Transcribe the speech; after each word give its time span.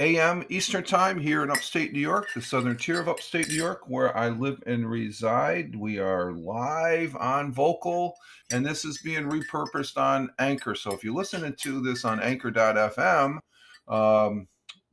a.m. 0.02 0.44
Eastern 0.50 0.84
Time 0.84 1.18
here 1.18 1.42
in 1.42 1.50
upstate 1.50 1.94
New 1.94 2.00
York, 2.00 2.28
the 2.34 2.42
southern 2.42 2.76
tier 2.76 3.00
of 3.00 3.08
upstate 3.08 3.48
New 3.48 3.56
York, 3.56 3.84
where 3.88 4.16
I 4.16 4.28
live 4.28 4.62
and 4.66 4.90
reside. 4.90 5.74
We 5.74 6.00
are 6.00 6.34
live 6.34 7.16
on 7.16 7.54
Vocal, 7.54 8.18
and 8.52 8.66
this 8.66 8.84
is 8.84 8.98
being 8.98 9.30
repurposed 9.30 9.98
on 9.98 10.32
Anchor. 10.38 10.76
So 10.76 10.92
if 10.92 11.04
you're 11.04 11.14
listening 11.14 11.56
to 11.62 11.82
this 11.82 12.04
on 12.04 12.20
anchor.fm, 12.20 13.40
um, 13.88 14.48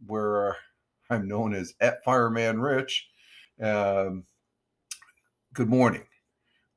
where 0.06 0.56
I'm 1.10 1.26
known 1.26 1.52
as 1.52 1.74
at 1.80 2.04
Fireman 2.04 2.60
Rich, 2.60 3.08
um, 3.60 4.24
good 5.52 5.68
morning. 5.68 6.04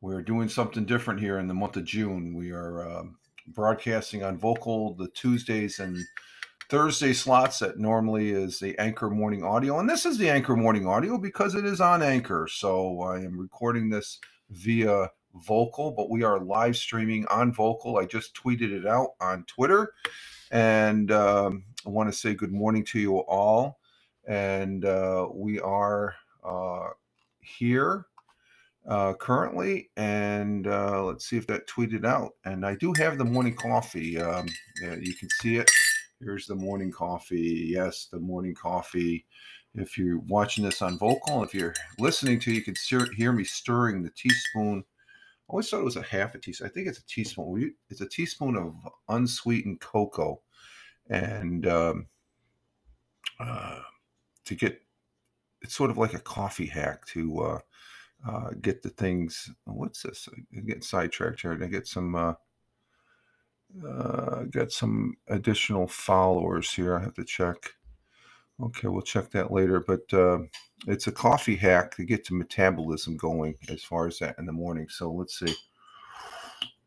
We're 0.02 0.24
doing 0.24 0.50
something 0.50 0.86
different 0.86 1.20
here 1.20 1.38
in 1.38 1.48
the 1.48 1.54
month 1.54 1.78
of 1.78 1.86
June. 1.86 2.34
We 2.34 2.52
are 2.52 2.90
um, 2.90 3.18
broadcasting 3.48 4.24
on 4.24 4.38
Vocal 4.38 4.96
the 4.96 5.08
Tuesdays 5.10 5.80
and 5.80 5.98
Thursday 6.70 7.14
slots 7.14 7.60
that 7.60 7.78
normally 7.78 8.32
is 8.32 8.60
the 8.60 8.78
Anchor 8.80 9.10
Morning 9.10 9.44
Audio. 9.44 9.80
And 9.80 9.90
this 9.90 10.06
is 10.06 10.18
the 10.18 10.30
Anchor 10.30 10.56
Morning 10.56 10.88
Audio 10.88 11.18
because 11.18 11.54
it 11.54 11.66
is 11.66 11.80
on 11.80 12.02
Anchor. 12.02 12.48
So 12.50 13.02
I 13.02 13.18
am 13.20 13.40
recording 13.40 13.90
this 13.90 14.20
via 14.50 15.12
Vocal, 15.46 15.92
but 15.92 16.10
we 16.10 16.24
are 16.24 16.40
live 16.40 16.76
streaming 16.76 17.28
on 17.28 17.54
Vocal. 17.54 17.98
I 17.98 18.06
just 18.06 18.36
tweeted 18.36 18.72
it 18.72 18.88
out 18.88 19.10
on 19.22 19.44
Twitter. 19.46 19.94
And 20.52 21.12
um, 21.12 21.66
I 21.86 21.90
want 21.90 22.12
to 22.12 22.18
say 22.18 22.34
good 22.34 22.54
morning 22.54 22.84
to 22.86 23.00
you 23.00 23.18
all. 23.20 23.80
And 24.28 24.86
uh, 24.86 25.28
we 25.32 25.60
are 25.60 26.16
uh, 26.44 26.88
here 27.42 28.08
uh, 28.88 29.14
currently, 29.14 29.90
and 29.98 30.68
uh, 30.68 31.04
let's 31.04 31.28
see 31.28 31.38
if 31.38 31.48
that 31.48 31.68
tweeted 31.68 32.06
out. 32.06 32.34
And 32.46 32.66
I 32.66 32.76
do 32.76 32.94
have 32.98 33.18
the 33.18 33.26
morning 33.26 33.56
coffee. 33.56 34.20
Um, 34.20 34.48
yeah, 34.82 34.96
you 34.96 35.14
can 35.14 35.30
see 35.42 35.58
it. 35.58 35.70
Here's 36.20 36.48
the 36.48 36.56
morning 36.56 36.92
coffee. 36.92 37.68
Yes, 37.72 38.08
the 38.12 38.20
morning 38.20 38.56
coffee. 38.56 39.26
If 39.74 39.98
you're 39.98 40.20
watching 40.20 40.64
this 40.64 40.82
on 40.82 40.98
vocal, 40.98 41.44
if 41.44 41.54
you're 41.54 41.74
listening 42.00 42.40
to, 42.42 42.52
you 42.52 42.62
can 42.62 42.76
hear 43.16 43.34
me 43.34 43.44
stirring 43.44 44.04
the 44.04 44.12
teaspoon. 44.12 44.86
I 44.88 45.52
always 45.52 45.70
thought 45.70 45.82
it 45.82 45.86
was 45.86 45.98
a 45.98 46.02
half 46.02 46.34
a 46.34 46.40
teaspoon. 46.40 46.68
I 46.68 46.72
think 46.72 46.88
it's 46.88 47.00
a 47.00 47.06
teaspoon. 47.08 47.76
It's 47.90 48.02
a 48.02 48.08
teaspoon 48.08 48.56
of 48.56 48.76
unsweetened 49.10 49.82
cocoa, 49.82 50.42
and 51.10 51.68
um, 51.68 52.08
uh, 53.40 53.82
to 54.46 54.56
get 54.56 54.82
it's 55.62 55.76
sort 55.76 55.90
of 55.90 55.98
like 55.98 56.14
a 56.14 56.20
coffee 56.20 56.68
hack 56.68 57.06
to 57.08 57.42
uh, 58.28 58.50
get 58.62 58.82
the 58.82 58.90
things. 58.90 59.50
What's 59.66 60.02
this? 60.02 60.28
I 60.56 60.60
get 60.62 60.84
sidetracked 60.84 61.42
here. 61.42 61.58
I 61.62 61.68
get 61.68 61.88
some. 61.88 62.16
Uh, 62.16 62.34
uh, 63.86 64.44
get 64.44 64.72
some 64.72 65.18
additional 65.28 65.88
followers 65.88 66.72
here. 66.72 66.96
I 66.96 67.02
have 67.02 67.14
to 67.16 67.26
check. 67.26 67.58
Okay, 68.62 68.88
we'll 68.88 69.02
check 69.02 69.32
that 69.32 69.52
later. 69.52 69.82
But 69.82 70.14
uh, 70.14 70.40
it's 70.88 71.08
a 71.08 71.12
coffee 71.12 71.58
hack 71.58 71.96
to 71.96 72.06
get 72.06 72.26
the 72.26 72.36
metabolism 72.36 73.18
going 73.18 73.56
as 73.70 73.84
far 73.84 74.08
as 74.08 74.20
that 74.20 74.36
in 74.40 74.46
the 74.46 74.54
morning. 74.54 74.88
So 74.90 75.12
let's 75.12 75.38
see. 75.38 75.54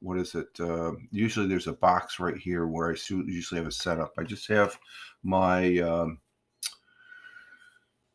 what 0.00 0.18
is 0.18 0.34
it? 0.34 0.48
Uh, 0.58 0.92
usually 1.10 1.46
there's 1.46 1.66
a 1.66 1.72
box 1.72 2.20
right 2.20 2.36
here 2.36 2.66
where 2.66 2.90
I 2.90 2.96
usually 3.08 3.58
have 3.58 3.68
a 3.68 3.72
setup. 3.72 4.12
I 4.18 4.24
just 4.24 4.48
have 4.48 4.78
my 5.22 5.78
um, 5.78 6.18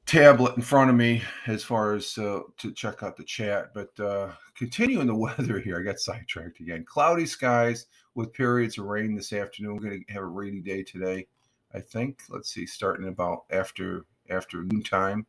tablet 0.06 0.56
in 0.56 0.62
front 0.62 0.90
of 0.90 0.96
me 0.96 1.22
as 1.48 1.64
far 1.64 1.94
as 1.94 2.18
uh, 2.18 2.40
to 2.58 2.72
check 2.74 3.04
out 3.04 3.18
the 3.18 3.24
chat. 3.24 3.74
But 3.74 4.00
uh, 4.00 4.32
continuing 4.56 5.08
the 5.08 5.16
weather 5.28 5.60
here, 5.60 5.80
I 5.80 5.84
got 5.84 6.00
sidetracked 6.00 6.60
again. 6.60 6.86
Cloudy 6.86 7.26
skies 7.26 7.88
with 8.16 8.34
periods 8.34 8.78
of 8.78 8.86
rain 8.86 9.16
this 9.16 9.34
afternoon. 9.34 9.76
We're 9.76 9.90
going 9.90 10.06
to 10.06 10.14
have 10.14 10.24
a 10.24 10.28
rainy 10.28 10.62
day 10.62 10.84
today, 10.84 11.28
I 11.74 11.80
think. 11.80 12.22
Let's 12.30 12.52
see, 12.52 12.66
starting 12.66 13.08
about 13.08 13.44
after 13.52 14.06
afternoon 14.30 14.84
time 14.84 15.26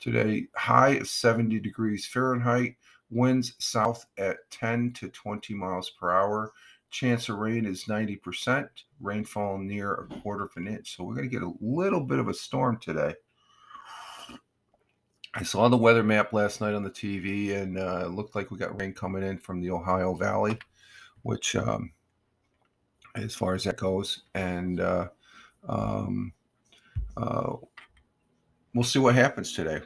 today. 0.00 0.46
High 0.56 0.94
of 0.94 1.08
70 1.08 1.60
degrees 1.60 2.06
Fahrenheit. 2.06 2.76
Winds 3.10 3.54
south 3.58 4.06
at 4.18 4.38
10 4.50 4.92
to 4.94 5.08
20 5.08 5.54
miles 5.54 5.90
per 5.90 6.10
hour. 6.10 6.52
Chance 6.90 7.28
of 7.28 7.38
rain 7.38 7.66
is 7.66 7.84
90%. 7.84 8.68
Rainfall 9.00 9.58
near 9.58 9.94
a 9.94 10.20
quarter 10.20 10.44
of 10.44 10.52
an 10.56 10.66
inch. 10.66 10.96
So 10.96 11.04
we're 11.04 11.14
going 11.14 11.28
to 11.28 11.34
get 11.34 11.42
a 11.42 11.52
little 11.60 12.00
bit 12.00 12.18
of 12.18 12.28
a 12.28 12.34
storm 12.34 12.78
today. 12.78 13.14
I 15.32 15.44
saw 15.44 15.68
the 15.68 15.76
weather 15.76 16.02
map 16.02 16.32
last 16.32 16.60
night 16.60 16.74
on 16.74 16.82
the 16.82 16.90
TV, 16.90 17.54
and 17.54 17.78
uh, 17.78 18.06
it 18.06 18.10
looked 18.10 18.34
like 18.34 18.50
we 18.50 18.58
got 18.58 18.80
rain 18.80 18.92
coming 18.92 19.22
in 19.22 19.38
from 19.38 19.60
the 19.60 19.70
Ohio 19.70 20.14
Valley, 20.14 20.58
which, 21.22 21.54
um, 21.54 21.92
as 23.14 23.34
far 23.36 23.54
as 23.54 23.62
that 23.64 23.76
goes, 23.76 24.22
and 24.34 24.80
uh, 24.80 25.08
um, 25.68 26.32
uh, 27.16 27.54
we'll 28.74 28.82
see 28.82 28.98
what 28.98 29.14
happens 29.14 29.52
today. 29.52 29.80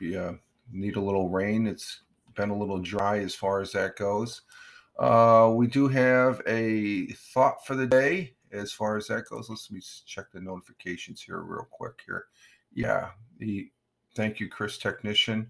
We 0.00 0.16
uh, 0.16 0.32
need 0.70 0.96
a 0.96 1.00
little 1.00 1.30
rain. 1.30 1.66
It's 1.66 2.02
been 2.38 2.50
a 2.50 2.58
little 2.58 2.78
dry 2.78 3.18
as 3.18 3.34
far 3.34 3.60
as 3.60 3.72
that 3.72 3.96
goes. 3.96 4.40
Uh, 4.98 5.52
we 5.54 5.66
do 5.66 5.88
have 5.88 6.40
a 6.46 7.08
thought 7.34 7.66
for 7.66 7.76
the 7.76 7.86
day 7.86 8.32
as 8.50 8.72
far 8.72 8.96
as 8.96 9.08
that 9.08 9.26
goes. 9.28 9.50
Let's 9.50 9.70
me 9.70 9.82
check 10.06 10.32
the 10.32 10.40
notifications 10.40 11.20
here 11.20 11.42
real 11.42 11.68
quick 11.70 12.00
here 12.06 12.28
yeah, 12.74 13.10
he, 13.38 13.72
thank 14.14 14.40
you, 14.40 14.48
Chris 14.48 14.78
Technician. 14.78 15.48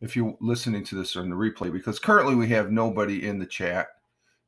If 0.00 0.16
you're 0.16 0.36
listening 0.40 0.84
to 0.84 0.94
this 0.94 1.16
on 1.16 1.28
the 1.28 1.36
replay, 1.36 1.72
because 1.72 1.98
currently 1.98 2.34
we 2.34 2.48
have 2.48 2.70
nobody 2.70 3.26
in 3.26 3.38
the 3.38 3.46
chat 3.46 3.88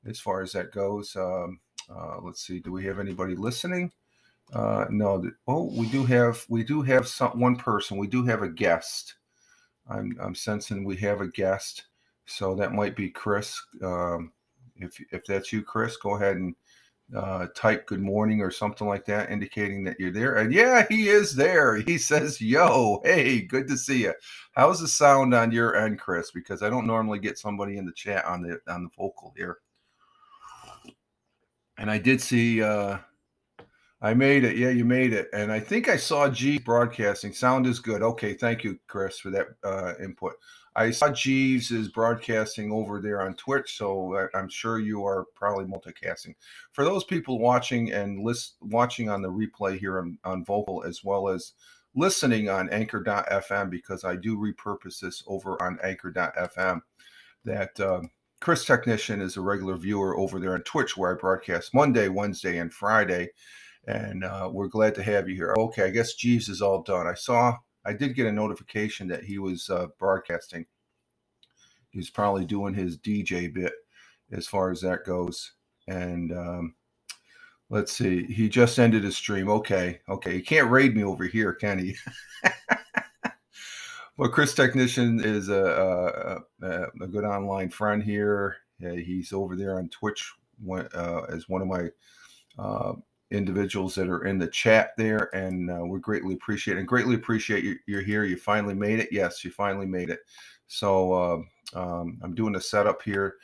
as 0.07 0.19
far 0.19 0.41
as 0.43 0.53
that 0.53 0.73
goes. 0.73 1.15
Um, 1.15 1.61
uh, 1.91 2.19
let's 2.23 2.47
see, 2.47 2.61
do 2.61 2.73
we 2.73 2.85
have 2.85 2.99
anybody 2.99 3.35
listening? 3.35 3.93
Uh, 4.53 4.87
no. 4.91 5.31
Oh, 5.47 5.73
we 5.77 5.89
do 5.89 6.05
have 6.05 6.45
we 6.49 6.63
do 6.63 6.83
have 6.83 7.07
some 7.09 7.39
one 7.39 7.57
person. 7.57 7.97
We 7.97 8.07
do 8.07 8.25
have 8.27 8.43
a 8.43 8.49
guest. 8.49 9.15
I'm 9.89 10.17
I'm 10.21 10.35
sensing 10.35 10.85
we 10.85 10.97
have 10.99 11.21
a 11.21 11.29
guest, 11.29 11.87
so 12.27 12.55
that 12.55 12.73
might 12.73 12.97
be 12.97 13.11
Chris. 13.11 13.61
Um, 13.83 14.33
if 14.77 15.01
if 15.11 15.25
that's 15.25 15.53
you, 15.53 15.63
Chris, 15.63 15.97
go 15.97 16.17
ahead 16.17 16.37
and 16.37 16.55
uh, 17.15 17.47
type 17.55 17.87
good 17.87 18.01
morning 18.01 18.41
or 18.41 18.51
something 18.51 18.87
like 18.87 19.05
that, 19.07 19.31
indicating 19.31 19.85
that 19.85 19.99
you're 20.01 20.13
there. 20.13 20.37
And 20.37 20.53
yeah, 20.53 20.87
he 20.89 21.09
is 21.09 21.35
there. 21.35 21.77
He 21.77 21.99
says, 21.99 22.41
Yo, 22.41 23.01
hey, 23.05 23.43
good 23.43 23.69
to 23.69 23.77
see 23.77 24.03
you. 24.03 24.15
How's 24.53 24.81
the 24.81 24.89
sound 24.89 25.35
on 25.35 25.53
your 25.53 25.77
end, 25.77 25.99
Chris? 25.99 26.31
Because 26.31 26.63
I 26.63 26.71
don't 26.71 26.87
normally 26.87 27.19
get 27.19 27.39
somebody 27.39 27.77
in 27.77 27.85
the 27.85 27.93
chat 27.93 28.25
on 28.25 28.43
the 28.43 28.61
on 28.73 28.85
the 28.85 28.91
vocal 28.97 29.35
here. 29.37 29.59
And 31.79 31.91
I 31.91 31.99
did 31.99 32.21
see 32.21 32.63
uh 32.63 32.99
I 34.03 34.15
made 34.15 34.43
it. 34.43 34.57
Yeah, 34.57 34.71
you 34.71 34.85
made 34.85 35.13
it. 35.13 35.29
And 35.33 35.53
I 35.53 35.61
think 35.61 35.89
I 35.89 35.97
saw 35.97 36.29
G 36.29 36.59
broadcasting. 36.59 37.33
Sound 37.33 37.69
is 37.69 37.79
good. 37.79 38.03
Okay, 38.03 38.35
thank 38.35 38.65
you, 38.65 38.79
Chris, 38.89 39.21
for 39.21 39.31
that 39.31 39.47
uh, 39.63 39.95
input. 40.03 40.33
I 40.75 40.91
saw 40.91 41.11
Jeeves 41.11 41.71
is 41.71 41.89
broadcasting 41.89 42.73
over 42.73 43.01
there 43.01 43.21
on 43.21 43.35
Twitch, 43.35 43.77
so 43.77 44.29
I'm 44.35 44.49
sure 44.49 44.81
you 44.81 45.05
are 45.05 45.27
probably 45.37 45.67
multicasting. 45.67 46.35
For 46.73 46.83
those 46.83 47.05
people 47.05 47.39
watching 47.39 47.93
and 47.93 48.25
list, 48.25 48.57
watching 48.61 49.09
on 49.09 49.23
the 49.23 49.31
replay 49.31 49.79
here 49.79 49.99
on, 49.99 50.19
on 50.25 50.45
Vocal, 50.45 50.83
as 50.83 51.05
well 51.05 51.29
as 51.29 51.53
listening 51.95 52.49
on 52.49 52.71
Anchor.fm, 52.71 53.71
because 53.71 54.05
I 54.05 54.17
do 54.17 54.37
repurpose 54.37 54.99
this 54.99 55.23
over 55.27 55.63
on 55.63 55.79
Anchor.fm, 55.85 56.81
that 57.45 57.79
um, 57.81 58.11
Chris 58.41 58.65
Technician 58.65 59.21
is 59.21 59.37
a 59.37 59.43
regular 59.43 59.77
viewer 59.77 60.19
over 60.19 60.41
there 60.41 60.55
on 60.55 60.63
Twitch, 60.63 60.97
where 60.97 61.15
I 61.15 61.19
broadcast 61.19 61.75
Monday, 61.75 62.09
Wednesday, 62.09 62.59
and 62.59 62.73
Friday. 62.73 63.29
And 63.87 64.25
uh, 64.25 64.49
we're 64.53 64.69
glad 64.69 64.95
to 64.97 65.03
have 65.03 65.29
you 65.29 65.35
here. 65.35 65.55
Okay, 65.59 65.85
I 65.85 65.91
guess 65.91 66.15
Jeeves 66.15 66.49
is 66.49 66.63
all 66.63 66.83
done. 66.83 67.07
I 67.07 67.15
saw 67.15 67.57
I 67.85 67.93
did 67.93 68.15
get 68.15 68.27
a 68.27 68.33
notification 68.33 69.09
that 69.09 69.25
he 69.25 69.39
was 69.39 69.69
uh, 69.69 69.89
broadcasting. 69.99 70.67
He's 71.91 72.11
probably 72.11 72.45
doing 72.45 72.75
his 72.75 72.97
DJ 72.97 73.53
bit 73.53 73.73
as 74.31 74.47
far 74.47 74.71
as 74.71 74.81
that 74.81 75.05
goes. 75.05 75.53
And 75.89 76.33
um, 76.33 76.75
let's 77.71 77.93
see, 77.93 78.25
he 78.25 78.49
just 78.49 78.79
ended 78.79 79.03
his 79.03 79.17
stream. 79.17 79.49
Okay, 79.51 80.01
okay. 80.09 80.35
He 80.35 80.43
can't 80.43 80.71
raid 80.71 80.95
me 80.95 81.03
over 81.03 81.25
here, 81.25 81.53
can 81.53 81.79
he? 81.79 81.97
well, 84.17 84.31
Chris 84.31 84.55
Technician 84.55 85.23
is 85.23 85.49
a, 85.49 86.45
a, 86.63 86.69
a, 87.03 87.09
good 87.09 87.25
online 87.25 87.69
friend 87.69 88.03
here. 88.03 88.57
He's 88.79 89.33
over 89.33 89.57
there 89.57 89.79
on 89.79 89.89
Twitch 89.89 90.33
uh, 90.71 91.23
as 91.29 91.49
one 91.49 91.63
of 91.63 91.69
my 91.69 91.89
uh, 92.59 92.95
individuals 93.33 93.95
that 93.95 94.09
are 94.09 94.27
in 94.27 94.39
the 94.39 94.47
chat 94.47 94.91
there, 94.97 95.35
and 95.35 95.71
uh, 95.71 95.85
we 95.85 95.99
greatly 95.99 96.35
appreciate. 96.35 96.77
And 96.77 96.87
greatly 96.87 97.15
appreciate 97.15 97.65
you, 97.65 97.77
you're 97.87 98.03
here. 98.03 98.25
You 98.25 98.37
finally 98.37 98.75
made 98.75 99.01
it. 99.01 99.09
Yes, 99.11 99.45
you 99.45 99.51
finally 99.51 99.87
made 99.87 100.11
it. 100.11 100.21
So 100.67 101.13
uh, 101.13 101.79
um, 101.79 102.19
I'm 102.23 102.35
doing 102.35 102.55
a 102.57 102.61
setup 102.61 103.03
here, 103.03 103.37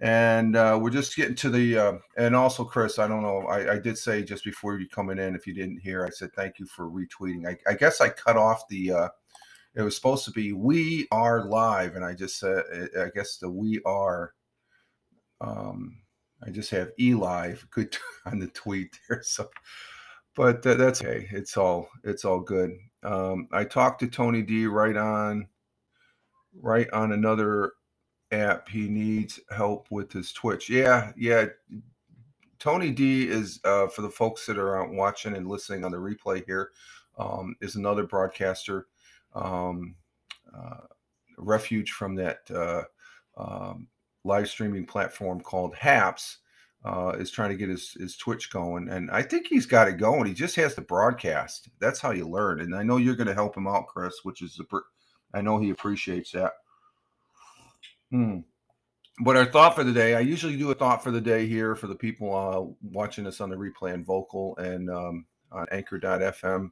and 0.00 0.56
uh, 0.56 0.78
we're 0.80 0.90
just 0.90 1.16
getting 1.16 1.36
to 1.36 1.50
the. 1.50 1.78
Uh, 1.78 1.92
and 2.16 2.34
also, 2.34 2.64
Chris, 2.64 2.98
I 2.98 3.08
don't 3.08 3.22
know. 3.22 3.46
I, 3.46 3.74
I, 3.74 3.78
did 3.78 3.96
say 3.96 4.22
just 4.22 4.44
before 4.44 4.78
you 4.78 4.88
coming 4.88 5.18
in, 5.18 5.34
if 5.34 5.46
you 5.46 5.54
didn't 5.54 5.78
hear, 5.78 6.04
I 6.04 6.10
said 6.10 6.32
thank 6.34 6.58
you 6.58 6.66
for 6.66 6.90
retweeting. 6.90 7.48
I, 7.48 7.56
I 7.70 7.74
guess 7.74 8.00
I 8.00 8.08
cut 8.08 8.36
off 8.36 8.68
the. 8.68 8.92
Uh, 8.92 9.08
it 9.74 9.82
was 9.82 9.94
supposed 9.94 10.24
to 10.24 10.32
be 10.32 10.52
"We 10.52 11.06
are 11.12 11.44
live," 11.44 11.94
and 11.94 12.04
I 12.04 12.14
just 12.14 12.38
said, 12.38 12.64
I 13.00 13.08
guess 13.14 13.36
the 13.36 13.48
"We 13.48 13.80
are." 13.86 14.34
Um, 15.40 15.98
I 16.46 16.50
just 16.50 16.70
have 16.70 16.92
Eli 16.98 17.54
good 17.70 17.96
on 18.26 18.38
the 18.38 18.48
tweet 18.48 18.98
there. 19.08 19.22
So, 19.22 19.48
but 20.34 20.62
that's 20.62 21.02
okay. 21.02 21.28
It's 21.32 21.56
all 21.56 21.88
it's 22.04 22.24
all 22.24 22.40
good. 22.40 22.72
Um, 23.02 23.48
I 23.52 23.64
talked 23.64 24.00
to 24.00 24.08
Tony 24.08 24.42
D 24.42 24.66
right 24.66 24.96
on 24.96 25.48
right 26.60 26.88
on 26.92 27.12
another 27.12 27.72
app. 28.30 28.68
He 28.68 28.88
needs 28.88 29.40
help 29.50 29.88
with 29.90 30.12
his 30.12 30.32
Twitch. 30.32 30.68
Yeah, 30.68 31.12
yeah. 31.16 31.46
Tony 32.58 32.90
D 32.90 33.28
is 33.28 33.60
uh, 33.64 33.86
for 33.86 34.02
the 34.02 34.10
folks 34.10 34.46
that 34.46 34.58
are 34.58 34.84
watching 34.88 35.36
and 35.36 35.48
listening 35.48 35.84
on 35.84 35.92
the 35.92 35.98
replay 35.98 36.44
here. 36.44 36.70
Um, 37.18 37.56
is 37.60 37.74
another 37.74 38.04
broadcaster, 38.04 38.86
um, 39.34 39.96
uh, 40.56 40.86
refuge 41.36 41.90
from 41.90 42.14
that 42.14 42.48
uh, 42.48 42.82
um, 43.36 43.88
live 44.24 44.48
streaming 44.48 44.86
platform 44.86 45.40
called 45.40 45.74
Haps 45.74 46.38
uh, 46.84 47.12
is 47.18 47.30
trying 47.30 47.50
to 47.50 47.56
get 47.56 47.68
his, 47.68 47.92
his 47.94 48.16
Twitch 48.16 48.50
going. 48.50 48.88
And 48.88 49.10
I 49.10 49.22
think 49.22 49.46
he's 49.46 49.66
got 49.66 49.88
it 49.88 49.98
going. 49.98 50.26
He 50.26 50.34
just 50.34 50.56
has 50.56 50.74
to 50.74 50.80
broadcast. 50.80 51.68
That's 51.80 52.00
how 52.00 52.12
you 52.12 52.28
learn. 52.28 52.60
And 52.60 52.74
I 52.74 52.82
know 52.82 52.96
you're 52.96 53.16
going 53.16 53.28
to 53.28 53.34
help 53.34 53.56
him 53.56 53.66
out, 53.66 53.88
Chris, 53.88 54.14
which 54.22 54.42
is, 54.42 54.56
the, 54.56 54.80
I 55.34 55.40
know 55.40 55.58
he 55.58 55.70
appreciates 55.70 56.32
that. 56.32 56.52
Hmm. 58.10 58.40
But 59.20 59.36
our 59.36 59.46
thought 59.46 59.74
for 59.74 59.82
the 59.82 59.92
day, 59.92 60.14
I 60.14 60.20
usually 60.20 60.56
do 60.56 60.70
a 60.70 60.74
thought 60.74 61.02
for 61.02 61.10
the 61.10 61.20
day 61.20 61.46
here 61.46 61.74
for 61.74 61.88
the 61.88 61.94
people 61.94 62.34
uh, 62.34 62.72
watching 62.82 63.26
us 63.26 63.40
on 63.40 63.50
the 63.50 63.56
replay 63.56 63.92
and 63.92 64.06
vocal 64.06 64.56
and 64.58 64.88
um, 64.88 65.26
on 65.50 65.66
anchor.fm. 65.72 66.70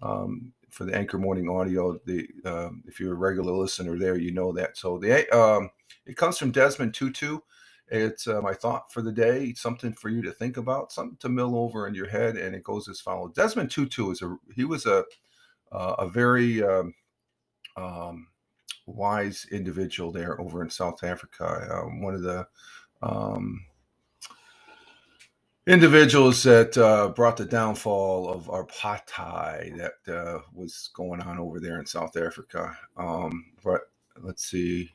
Um, 0.00 0.52
for 0.70 0.84
the 0.84 0.94
Anchor 0.94 1.18
Morning 1.18 1.48
Audio. 1.48 1.98
The 2.04 2.28
um, 2.44 2.82
if 2.86 3.00
you're 3.00 3.14
a 3.14 3.16
regular 3.16 3.52
listener 3.52 3.98
there, 3.98 4.16
you 4.16 4.32
know 4.32 4.52
that. 4.52 4.76
So 4.76 4.98
the 4.98 5.28
um, 5.36 5.70
it 6.06 6.16
comes 6.16 6.38
from 6.38 6.50
Desmond 6.50 6.94
Tutu. 6.94 7.38
It's 7.90 8.26
uh, 8.26 8.42
my 8.42 8.52
thought 8.52 8.92
for 8.92 9.00
the 9.00 9.12
day, 9.12 9.54
something 9.54 9.92
for 9.94 10.10
you 10.10 10.20
to 10.22 10.32
think 10.32 10.58
about, 10.58 10.92
something 10.92 11.16
to 11.20 11.28
mill 11.28 11.56
over 11.56 11.86
in 11.86 11.94
your 11.94 12.08
head, 12.08 12.36
and 12.36 12.54
it 12.54 12.62
goes 12.62 12.88
as 12.88 13.00
follows. 13.00 13.32
Desmond 13.34 13.70
Tutu 13.70 14.10
is 14.10 14.22
a 14.22 14.36
he 14.54 14.64
was 14.64 14.84
a 14.86 15.04
uh, 15.72 15.94
a 15.98 16.08
very 16.08 16.62
um, 16.62 16.94
um, 17.76 18.28
wise 18.86 19.46
individual 19.50 20.12
there 20.12 20.40
over 20.40 20.62
in 20.62 20.70
South 20.70 21.02
Africa. 21.04 21.68
Um, 21.70 22.02
one 22.02 22.14
of 22.14 22.22
the 22.22 22.46
um, 23.02 23.64
individuals 25.66 26.42
that 26.42 26.76
uh, 26.78 27.08
brought 27.08 27.36
the 27.36 27.44
downfall 27.44 28.28
of 28.28 28.46
apartheid 28.46 29.76
that 29.76 30.14
uh, 30.14 30.40
was 30.54 30.90
going 30.94 31.20
on 31.20 31.38
over 31.38 31.60
there 31.60 31.78
in 31.78 31.86
South 31.86 32.16
Africa. 32.16 32.76
Um, 32.96 33.52
but 33.62 33.82
let's 34.22 34.44
see. 34.46 34.90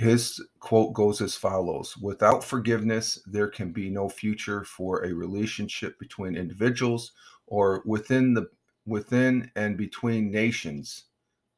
His 0.00 0.42
quote 0.60 0.94
goes 0.94 1.20
as 1.20 1.36
follows 1.36 1.94
Without 1.98 2.42
forgiveness, 2.42 3.20
there 3.26 3.48
can 3.48 3.70
be 3.70 3.90
no 3.90 4.08
future 4.08 4.64
for 4.64 5.04
a 5.04 5.12
relationship 5.12 5.98
between 5.98 6.36
individuals 6.36 7.12
or 7.46 7.82
within 7.84 8.32
the 8.32 8.48
within 8.86 9.50
and 9.56 9.76
between 9.76 10.30
nations. 10.30 11.04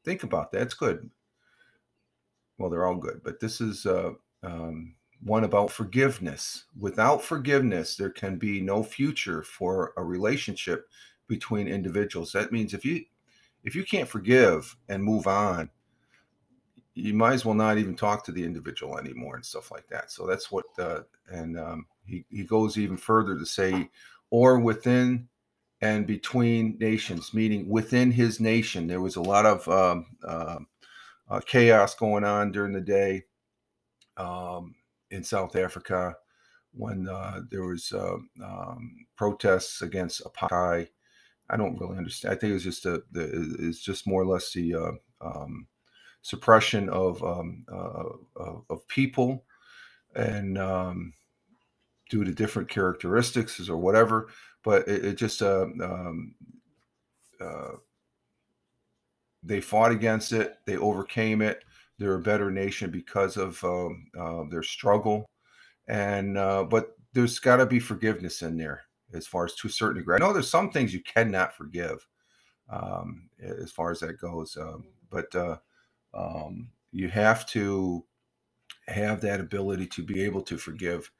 Think 0.03 0.23
about 0.23 0.51
that. 0.51 0.63
It's 0.63 0.73
good. 0.73 1.09
Well, 2.57 2.69
they're 2.69 2.85
all 2.85 2.97
good, 2.97 3.21
but 3.23 3.39
this 3.39 3.61
is 3.61 3.85
uh, 3.85 4.11
um, 4.43 4.95
one 5.21 5.45
about 5.45 5.71
forgiveness. 5.71 6.65
Without 6.77 7.23
forgiveness, 7.23 7.95
there 7.95 8.09
can 8.09 8.35
be 8.35 8.59
no 8.59 8.83
future 8.83 9.41
for 9.41 9.93
a 9.95 10.03
relationship 10.03 10.89
between 11.29 11.69
individuals. 11.69 12.33
That 12.33 12.51
means 12.51 12.73
if 12.73 12.83
you 12.83 13.05
if 13.63 13.73
you 13.73 13.85
can't 13.85 14.09
forgive 14.09 14.75
and 14.89 15.01
move 15.01 15.27
on, 15.27 15.69
you 16.95 17.13
might 17.13 17.33
as 17.33 17.45
well 17.45 17.55
not 17.55 17.77
even 17.77 17.95
talk 17.95 18.23
to 18.25 18.31
the 18.31 18.43
individual 18.43 18.97
anymore 18.97 19.35
and 19.35 19.45
stuff 19.45 19.71
like 19.71 19.87
that. 19.87 20.11
So 20.11 20.27
that's 20.27 20.51
what 20.51 20.65
uh, 20.77 21.01
and 21.29 21.59
um, 21.59 21.85
he 22.05 22.25
he 22.29 22.43
goes 22.43 22.77
even 22.77 22.97
further 22.97 23.37
to 23.37 23.45
say, 23.45 23.89
or 24.29 24.59
within 24.59 25.27
and 25.81 26.07
between 26.07 26.77
nations, 26.79 27.33
meaning 27.33 27.67
within 27.67 28.11
his 28.11 28.39
nation. 28.39 28.87
There 28.87 29.01
was 29.01 29.15
a 29.15 29.21
lot 29.21 29.45
of 29.45 29.67
um, 29.67 30.05
uh, 30.23 30.59
uh, 31.29 31.39
chaos 31.41 31.95
going 31.95 32.23
on 32.23 32.51
during 32.51 32.73
the 32.73 32.81
day. 32.81 33.23
Um, 34.15 34.75
in 35.13 35.23
South 35.23 35.55
Africa 35.55 36.15
when 36.73 37.07
uh, 37.07 37.41
there 37.49 37.63
was 37.63 37.91
uh, 37.93 38.17
um, 38.43 39.05
protests 39.15 39.81
against 39.81 40.23
apartheid. 40.23 40.89
I 41.49 41.57
don't 41.57 41.79
really 41.79 41.97
understand. 41.97 42.33
I 42.33 42.37
think 42.37 42.51
it 42.51 42.55
was 42.55 42.63
just 42.63 42.85
a, 42.85 43.03
the, 43.11 43.55
it's 43.59 43.79
just 43.79 44.07
more 44.07 44.23
or 44.23 44.25
less 44.25 44.51
the 44.51 44.73
uh, 44.73 44.91
um, 45.21 45.67
suppression 46.23 46.89
of 46.89 47.23
um, 47.23 47.65
uh, 47.71 48.05
of 48.69 48.87
people 48.89 49.45
and 50.15 50.57
um, 50.57 51.13
due 52.09 52.23
to 52.25 52.33
different 52.33 52.69
characteristics 52.69 53.69
or 53.69 53.77
whatever. 53.77 54.29
But 54.63 54.87
it, 54.87 55.05
it 55.05 55.15
just 55.17 55.41
uh, 55.43 55.67
um, 55.83 56.35
uh, 57.41 57.73
they 59.43 59.61
fought 59.61 59.91
against 59.91 60.31
it. 60.33 60.57
They 60.65 60.77
overcame 60.77 61.41
it 61.41 61.63
they're 61.99 62.15
a 62.15 62.19
better 62.19 62.51
nation 62.51 62.91
because 62.91 63.37
of 63.37 63.63
um, 63.63 64.07
uh, 64.19 64.43
their 64.49 64.63
struggle, 64.63 65.29
and 65.87 66.37
uh, 66.37 66.63
but 66.63 66.97
there's 67.13 67.39
got 67.39 67.57
to 67.57 67.65
be 67.67 67.79
forgiveness 67.79 68.41
in 68.41 68.57
there 68.57 68.83
as 69.13 69.27
far 69.27 69.45
as 69.45 69.55
to 69.55 69.67
a 69.67 69.71
certain 69.71 69.97
degree. 69.99 70.15
I 70.15 70.19
know 70.19 70.33
there's 70.33 70.49
some 70.49 70.71
things 70.71 70.93
you 70.93 71.03
cannot 71.03 71.55
forgive. 71.55 72.05
um, 72.69 73.29
as 73.41 73.71
far 73.71 73.91
as 73.91 73.99
that 74.01 74.19
goes. 74.19 74.57
Um, 74.57 74.85
but 75.09 75.33
uh, 75.35 75.57
um, 76.13 76.69
you 76.91 77.09
have 77.09 77.45
to 77.47 78.05
have 78.87 79.21
that 79.21 79.39
ability 79.39 79.87
to 79.87 80.03
be 80.03 80.21
able 80.21 80.41
to 80.43 80.57
forgive 80.57 81.11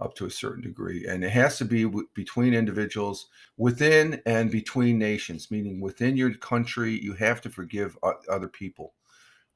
up 0.00 0.14
to 0.14 0.26
a 0.26 0.30
certain 0.30 0.62
degree. 0.62 1.06
And 1.06 1.24
it 1.24 1.30
has 1.30 1.56
to 1.58 1.64
be 1.64 1.84
w- 1.84 2.08
between 2.14 2.52
individuals, 2.54 3.28
within 3.56 4.20
and 4.26 4.50
between 4.50 4.98
nations, 4.98 5.50
meaning 5.50 5.80
within 5.80 6.16
your 6.16 6.34
country, 6.34 7.00
you 7.00 7.14
have 7.14 7.40
to 7.42 7.50
forgive 7.50 7.96
o- 8.02 8.20
other 8.30 8.48
people 8.48 8.94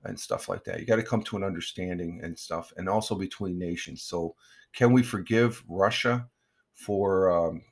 and 0.05 0.19
stuff 0.19 0.49
like 0.49 0.65
that. 0.65 0.81
You 0.81 0.87
got 0.87 0.97
to 0.97 1.03
come 1.03 1.23
to 1.25 1.37
an 1.37 1.45
understanding 1.45 2.21
and 2.23 2.39
stuff, 2.39 2.73
and 2.77 2.89
also 2.89 3.15
between 3.15 3.59
nations. 3.59 4.03
So, 4.03 4.35
can 4.73 4.93
we 4.93 5.03
forgive 5.03 5.63
Russia 5.69 6.29
for 6.73 7.31
um, 7.31 7.63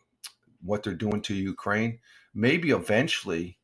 what 0.62 0.82
they're 0.82 0.94
doing 0.94 1.22
to 1.22 1.34
Ukraine? 1.34 2.00
Maybe 2.34 2.70
eventually 2.70 3.57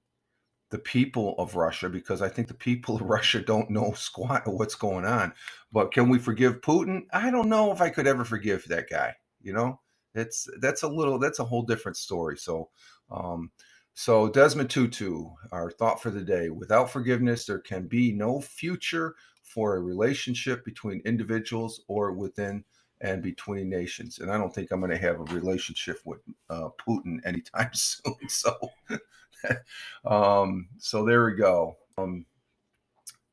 the 0.74 0.78
people 0.80 1.36
of 1.38 1.54
Russia 1.54 1.88
because 1.88 2.20
I 2.20 2.28
think 2.28 2.48
the 2.48 2.54
people 2.54 2.96
of 2.96 3.02
Russia 3.16 3.40
don't 3.40 3.70
know 3.70 3.92
squat 3.92 4.42
what's 4.46 4.74
going 4.74 5.04
on. 5.04 5.32
But 5.70 5.92
can 5.92 6.08
we 6.08 6.18
forgive 6.18 6.62
Putin? 6.62 7.02
I 7.12 7.30
don't 7.30 7.48
know 7.48 7.70
if 7.70 7.80
I 7.80 7.90
could 7.90 8.08
ever 8.08 8.24
forgive 8.24 8.64
that 8.66 8.90
guy. 8.90 9.14
You 9.40 9.52
know, 9.52 9.80
it's 10.16 10.48
that's 10.60 10.82
a 10.82 10.88
little 10.88 11.20
that's 11.20 11.38
a 11.38 11.44
whole 11.44 11.62
different 11.62 11.96
story. 11.96 12.36
So, 12.36 12.70
um, 13.08 13.52
so 13.94 14.28
Desmond 14.28 14.68
Tutu, 14.68 15.26
our 15.52 15.70
thought 15.70 16.02
for 16.02 16.10
the 16.10 16.22
day: 16.24 16.48
without 16.50 16.90
forgiveness, 16.90 17.46
there 17.46 17.60
can 17.60 17.86
be 17.86 18.10
no 18.10 18.40
future 18.40 19.14
for 19.44 19.76
a 19.76 19.80
relationship 19.80 20.64
between 20.64 21.02
individuals 21.04 21.84
or 21.86 22.10
within 22.14 22.64
and 23.00 23.22
between 23.22 23.68
nations. 23.68 24.18
And 24.18 24.28
I 24.28 24.38
don't 24.38 24.52
think 24.52 24.72
I'm 24.72 24.80
going 24.80 24.90
to 24.90 24.98
have 24.98 25.20
a 25.20 25.34
relationship 25.34 26.00
with 26.04 26.18
uh, 26.50 26.70
Putin 26.84 27.20
anytime 27.24 27.70
soon. 27.74 28.28
So. 28.28 28.56
um, 30.04 30.68
so 30.78 31.04
there 31.04 31.24
we 31.24 31.34
go. 31.34 31.76
Um, 31.98 32.26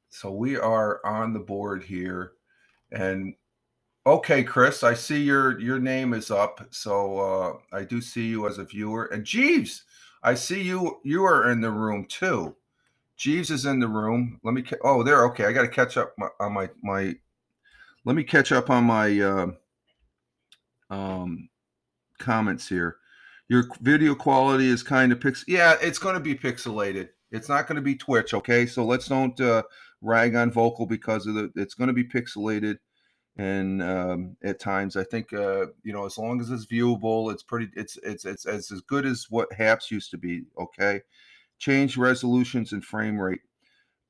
so 0.09 0.31
we 0.31 0.57
are 0.57 1.05
on 1.05 1.33
the 1.33 1.39
board 1.39 1.83
here, 1.83 2.33
and 2.91 3.33
okay, 4.05 4.43
Chris, 4.43 4.83
I 4.83 4.93
see 4.93 5.21
your 5.21 5.59
your 5.59 5.79
name 5.79 6.13
is 6.13 6.31
up. 6.31 6.67
So 6.71 7.19
uh, 7.19 7.75
I 7.75 7.83
do 7.83 8.01
see 8.01 8.27
you 8.27 8.47
as 8.47 8.57
a 8.57 8.65
viewer, 8.65 9.05
and 9.05 9.25
Jeeves, 9.25 9.83
I 10.23 10.33
see 10.35 10.61
you. 10.61 10.99
You 11.03 11.23
are 11.25 11.51
in 11.51 11.61
the 11.61 11.71
room 11.71 12.05
too. 12.05 12.55
Jeeves 13.17 13.51
is 13.51 13.65
in 13.65 13.79
the 13.79 13.87
room. 13.87 14.39
Let 14.43 14.53
me. 14.53 14.63
Oh, 14.83 15.03
there. 15.03 15.25
Okay, 15.27 15.45
I 15.45 15.53
got 15.53 15.63
to 15.63 15.67
catch 15.67 15.97
up 15.97 16.13
my, 16.17 16.27
on 16.39 16.53
my 16.53 16.69
my. 16.83 17.15
Let 18.03 18.15
me 18.15 18.23
catch 18.23 18.51
up 18.51 18.69
on 18.69 18.83
my 18.85 19.19
uh, 19.19 19.47
um, 20.89 21.49
comments 22.19 22.67
here 22.67 22.97
your 23.51 23.67
video 23.81 24.15
quality 24.15 24.69
is 24.69 24.81
kind 24.81 25.11
of 25.11 25.19
pix. 25.19 25.43
Yeah, 25.45 25.75
it's 25.81 25.99
going 25.99 26.13
to 26.13 26.21
be 26.21 26.35
pixelated. 26.35 27.09
It's 27.31 27.49
not 27.49 27.67
going 27.67 27.75
to 27.75 27.81
be 27.81 27.95
Twitch. 27.95 28.33
Okay, 28.33 28.65
so 28.65 28.85
let's 28.85 29.09
don't 29.09 29.37
uh, 29.41 29.63
rag 29.99 30.35
on 30.35 30.51
Vocal 30.51 30.85
because 30.85 31.27
of 31.27 31.35
the. 31.35 31.51
It's 31.57 31.73
going 31.73 31.89
to 31.89 31.93
be 31.93 32.05
pixelated, 32.05 32.77
and 33.35 33.83
um, 33.83 34.37
at 34.41 34.61
times 34.61 34.95
I 34.95 35.03
think 35.03 35.33
uh, 35.33 35.65
you 35.83 35.91
know 35.91 36.05
as 36.05 36.17
long 36.17 36.39
as 36.39 36.49
it's 36.49 36.65
viewable, 36.65 37.29
it's 37.29 37.43
pretty. 37.43 37.67
It's 37.75 37.97
it's 38.03 38.23
it's, 38.23 38.45
it's 38.45 38.71
as 38.71 38.79
good 38.79 39.05
as 39.05 39.27
what 39.29 39.51
Haps 39.51 39.91
used 39.91 40.11
to 40.11 40.17
be. 40.17 40.43
Okay, 40.57 41.01
change 41.59 41.97
resolutions 41.97 42.71
and 42.71 42.85
frame 42.85 43.19
rate. 43.19 43.41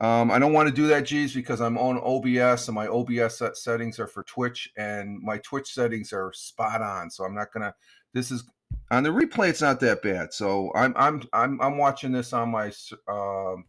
Um, 0.02 0.30
I 0.30 0.38
don't 0.38 0.54
want 0.54 0.70
to 0.70 0.74
do 0.74 0.86
that, 0.90 1.08
G's, 1.08 1.34
because 1.34 1.62
I'm 1.62 1.80
on 1.80 1.98
OBS 1.98 2.68
and 2.68 2.76
my 2.76 2.88
OBS 2.88 3.40
set 3.40 3.58
settings 3.58 4.00
are 4.00 4.08
for 4.08 4.22
Twitch 4.22 4.72
and 4.78 5.20
my 5.20 5.40
Twitch 5.40 5.74
settings 5.74 6.14
are 6.14 6.32
spot 6.32 6.84
on. 6.84 7.10
So 7.10 7.24
I'm 7.24 7.34
not 7.34 7.52
gonna. 7.52 7.74
This 8.14 8.30
is 8.30 8.44
on 8.92 9.04
the 9.04 9.10
replay 9.10 9.50
it's 9.50 9.62
not 9.62 9.80
that 9.82 10.02
bad. 10.02 10.34
So 10.34 10.72
i'm 10.76 10.94
i'm 10.98 11.24
i'm, 11.34 11.62
I'm 11.62 11.78
watching 11.78 12.12
this 12.12 12.34
on 12.34 12.52
my 12.52 12.72
um 13.08 13.66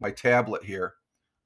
my 0.00 0.10
tablet 0.10 0.64
here 0.64 0.94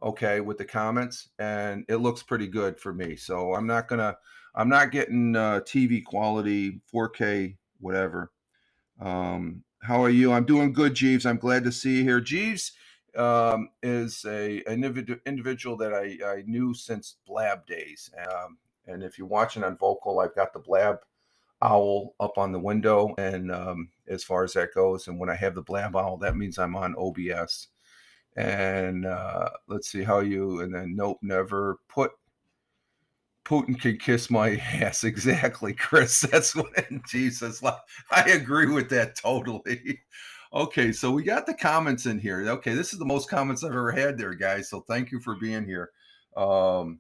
okay 0.02 0.40
with 0.40 0.58
the 0.58 0.64
comments 0.64 1.28
and 1.38 1.84
it 1.88 1.96
looks 1.96 2.22
pretty 2.22 2.48
good 2.48 2.80
for 2.80 2.92
me. 2.94 3.16
So 3.16 3.54
i'm 3.54 3.66
not 3.66 3.88
gonna 3.88 4.16
i'm 4.54 4.68
not 4.70 4.92
getting 4.92 5.36
uh, 5.36 5.60
tv 5.62 6.04
quality 6.04 6.80
4k 6.94 7.56
whatever. 7.80 8.32
Um 9.00 9.64
how 9.82 10.02
are 10.04 10.10
you? 10.10 10.32
I'm 10.32 10.44
doing 10.46 10.72
good 10.72 10.94
jeeves. 10.94 11.26
I'm 11.26 11.38
glad 11.38 11.64
to 11.64 11.72
see 11.72 11.98
you 11.98 12.04
here. 12.04 12.20
Jeeves 12.20 12.72
um, 13.16 13.70
is 13.82 14.24
a 14.26 14.62
an 14.66 14.84
individual 15.26 15.76
that 15.78 15.94
I, 15.94 16.18
I 16.26 16.42
knew 16.46 16.74
since 16.74 17.16
blab 17.26 17.66
days. 17.66 18.10
Um, 18.18 18.58
and 18.86 19.02
if 19.02 19.18
you're 19.18 19.26
watching 19.28 19.64
on 19.64 19.76
Vocal, 19.78 20.20
i've 20.20 20.34
got 20.34 20.52
the 20.52 20.58
blab 20.60 20.98
owl 21.62 22.14
up 22.20 22.38
on 22.38 22.52
the 22.52 22.58
window 22.58 23.14
and 23.18 23.52
um, 23.52 23.88
as 24.08 24.24
far 24.24 24.44
as 24.44 24.54
that 24.54 24.74
goes 24.74 25.08
and 25.08 25.18
when 25.18 25.28
i 25.30 25.34
have 25.34 25.54
the 25.54 25.62
blab 25.62 25.94
owl 25.94 26.16
that 26.16 26.36
means 26.36 26.58
i'm 26.58 26.74
on 26.74 26.94
obs 26.96 27.68
and 28.36 29.06
uh, 29.06 29.50
let's 29.68 29.90
see 29.90 30.02
how 30.02 30.20
you 30.20 30.60
and 30.60 30.74
then 30.74 30.94
nope 30.96 31.18
never 31.22 31.78
put 31.88 32.12
putin 33.44 33.78
can 33.78 33.96
kiss 33.96 34.30
my 34.30 34.56
ass. 34.74 35.04
Exactly 35.04 35.74
chris. 35.74 36.20
That's 36.32 36.54
what 36.54 36.72
jesus 37.08 37.62
i 38.10 38.22
agree 38.30 38.66
with 38.66 38.88
that 38.90 39.16
totally. 39.16 40.00
Okay 40.52 40.90
so 40.90 41.12
we 41.12 41.22
got 41.22 41.46
the 41.46 41.54
comments 41.54 42.06
in 42.06 42.18
here. 42.18 42.44
Okay 42.48 42.74
this 42.74 42.92
is 42.92 42.98
the 42.98 43.04
most 43.04 43.30
comments 43.30 43.62
i've 43.62 43.70
ever 43.70 43.92
had 43.92 44.18
there 44.18 44.34
guys 44.34 44.68
so 44.68 44.80
thank 44.80 45.12
you 45.12 45.20
for 45.20 45.36
being 45.36 45.64
here. 45.64 45.90
Um 46.36 46.98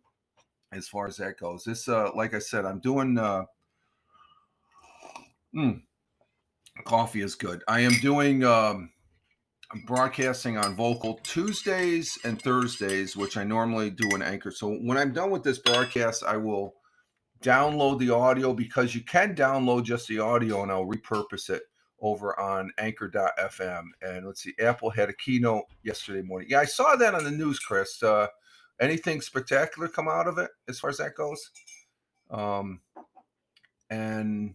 as 0.72 0.86
far 0.86 1.08
as 1.08 1.16
that 1.16 1.36
goes 1.36 1.64
this 1.64 1.88
uh 1.88 2.10
like 2.14 2.32
i 2.32 2.38
said 2.38 2.64
i'm 2.64 2.78
doing 2.78 3.18
uh 3.18 3.42
Mm. 5.54 5.82
Coffee 6.84 7.22
is 7.22 7.34
good. 7.34 7.62
I 7.68 7.80
am 7.80 7.92
doing 8.00 8.44
um, 8.44 8.90
I'm 9.72 9.82
broadcasting 9.82 10.56
on 10.56 10.74
Vocal 10.74 11.20
Tuesdays 11.22 12.18
and 12.24 12.42
Thursdays, 12.42 13.16
which 13.16 13.36
I 13.36 13.44
normally 13.44 13.90
do 13.90 14.08
in 14.16 14.22
Anchor. 14.22 14.50
So 14.50 14.74
when 14.74 14.98
I'm 14.98 15.12
done 15.12 15.30
with 15.30 15.44
this 15.44 15.58
broadcast, 15.58 16.24
I 16.24 16.36
will 16.36 16.74
download 17.40 18.00
the 18.00 18.10
audio 18.10 18.52
because 18.52 18.94
you 18.94 19.02
can 19.02 19.34
download 19.34 19.84
just 19.84 20.08
the 20.08 20.18
audio 20.18 20.62
and 20.62 20.72
I'll 20.72 20.86
repurpose 20.86 21.50
it 21.50 21.62
over 22.00 22.38
on 22.38 22.72
anchor.fm. 22.78 23.84
And 24.02 24.26
let's 24.26 24.42
see, 24.42 24.54
Apple 24.60 24.90
had 24.90 25.08
a 25.08 25.14
keynote 25.14 25.64
yesterday 25.84 26.22
morning. 26.22 26.48
Yeah, 26.50 26.60
I 26.60 26.64
saw 26.64 26.96
that 26.96 27.14
on 27.14 27.22
the 27.22 27.30
news, 27.30 27.60
Chris. 27.60 28.02
Uh, 28.02 28.26
anything 28.80 29.20
spectacular 29.20 29.86
come 29.86 30.08
out 30.08 30.26
of 30.26 30.38
it 30.38 30.50
as 30.68 30.80
far 30.80 30.90
as 30.90 30.96
that 30.96 31.14
goes? 31.14 31.40
Um, 32.28 32.80
and 33.88 34.54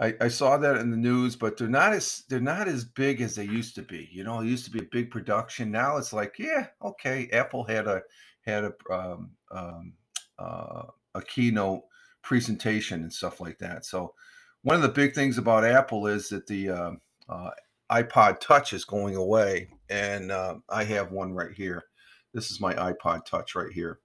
I, 0.00 0.14
I 0.18 0.28
saw 0.28 0.56
that 0.56 0.78
in 0.78 0.90
the 0.90 0.96
news, 0.96 1.36
but 1.36 1.58
they're 1.58 1.68
not 1.68 1.92
as 1.92 2.24
they're 2.28 2.40
not 2.40 2.68
as 2.68 2.84
big 2.84 3.20
as 3.20 3.34
they 3.34 3.44
used 3.44 3.74
to 3.74 3.82
be. 3.82 4.08
You 4.10 4.24
know, 4.24 4.40
it 4.40 4.46
used 4.46 4.64
to 4.64 4.70
be 4.70 4.78
a 4.78 4.88
big 4.90 5.10
production. 5.10 5.70
Now 5.70 5.98
it's 5.98 6.12
like, 6.12 6.38
yeah, 6.38 6.68
okay. 6.82 7.28
Apple 7.32 7.64
had 7.64 7.86
a 7.86 8.02
had 8.46 8.64
a 8.64 8.72
um, 8.90 9.32
um, 9.50 9.92
uh, 10.38 10.84
a 11.14 11.22
keynote 11.22 11.82
presentation 12.22 13.02
and 13.02 13.12
stuff 13.12 13.40
like 13.40 13.58
that. 13.58 13.84
So 13.84 14.14
one 14.62 14.76
of 14.76 14.82
the 14.82 14.88
big 14.88 15.14
things 15.14 15.36
about 15.36 15.64
Apple 15.64 16.06
is 16.06 16.30
that 16.30 16.46
the 16.46 16.70
uh, 16.70 16.92
uh, 17.28 17.50
iPod 17.92 18.40
Touch 18.40 18.72
is 18.72 18.86
going 18.86 19.16
away, 19.16 19.68
and 19.90 20.32
uh, 20.32 20.56
I 20.70 20.84
have 20.84 21.12
one 21.12 21.34
right 21.34 21.52
here. 21.52 21.84
This 22.32 22.50
is 22.50 22.60
my 22.60 22.72
iPod 22.74 23.26
Touch 23.26 23.54
right 23.54 23.72
here. 23.72 24.00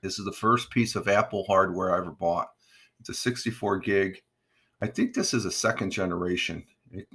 This 0.00 0.20
is 0.20 0.24
the 0.24 0.32
first 0.32 0.70
piece 0.70 0.94
of 0.94 1.08
Apple 1.08 1.44
hardware 1.48 1.92
I 1.92 1.98
ever 1.98 2.12
bought. 2.12 2.48
It's 3.00 3.08
a 3.08 3.14
64 3.14 3.78
gig 3.80 4.20
I 4.80 4.86
think 4.86 5.14
this 5.14 5.34
is 5.34 5.44
a 5.44 5.50
second 5.50 5.90
generation, 5.90 6.64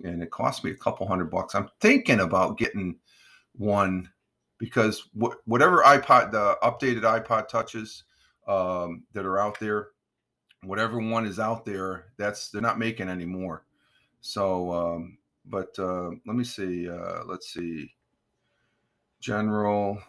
and 0.03 0.21
it 0.21 0.31
cost 0.31 0.63
me 0.63 0.71
a 0.71 0.75
couple 0.75 1.07
hundred 1.07 1.31
bucks. 1.31 1.55
I'm 1.55 1.69
thinking 1.79 2.19
about 2.19 2.57
getting 2.57 2.97
one 3.53 4.09
because 4.57 5.09
wh- 5.19 5.35
whatever 5.45 5.83
iPod, 5.83 6.31
the 6.31 6.57
updated 6.61 7.01
iPod 7.01 7.47
touches 7.47 8.03
um, 8.47 9.03
that 9.13 9.25
are 9.25 9.39
out 9.39 9.59
there, 9.59 9.89
whatever 10.63 10.99
one 10.99 11.25
is 11.25 11.39
out 11.39 11.65
there, 11.65 12.05
that's 12.17 12.49
they're 12.49 12.61
not 12.61 12.79
making 12.79 13.09
anymore. 13.09 13.65
So, 14.21 14.71
um, 14.73 15.17
but 15.45 15.77
uh, 15.79 16.09
let 16.25 16.35
me 16.35 16.43
see. 16.43 16.89
Uh, 16.89 17.23
let's 17.25 17.53
see. 17.53 17.93
General 19.19 20.01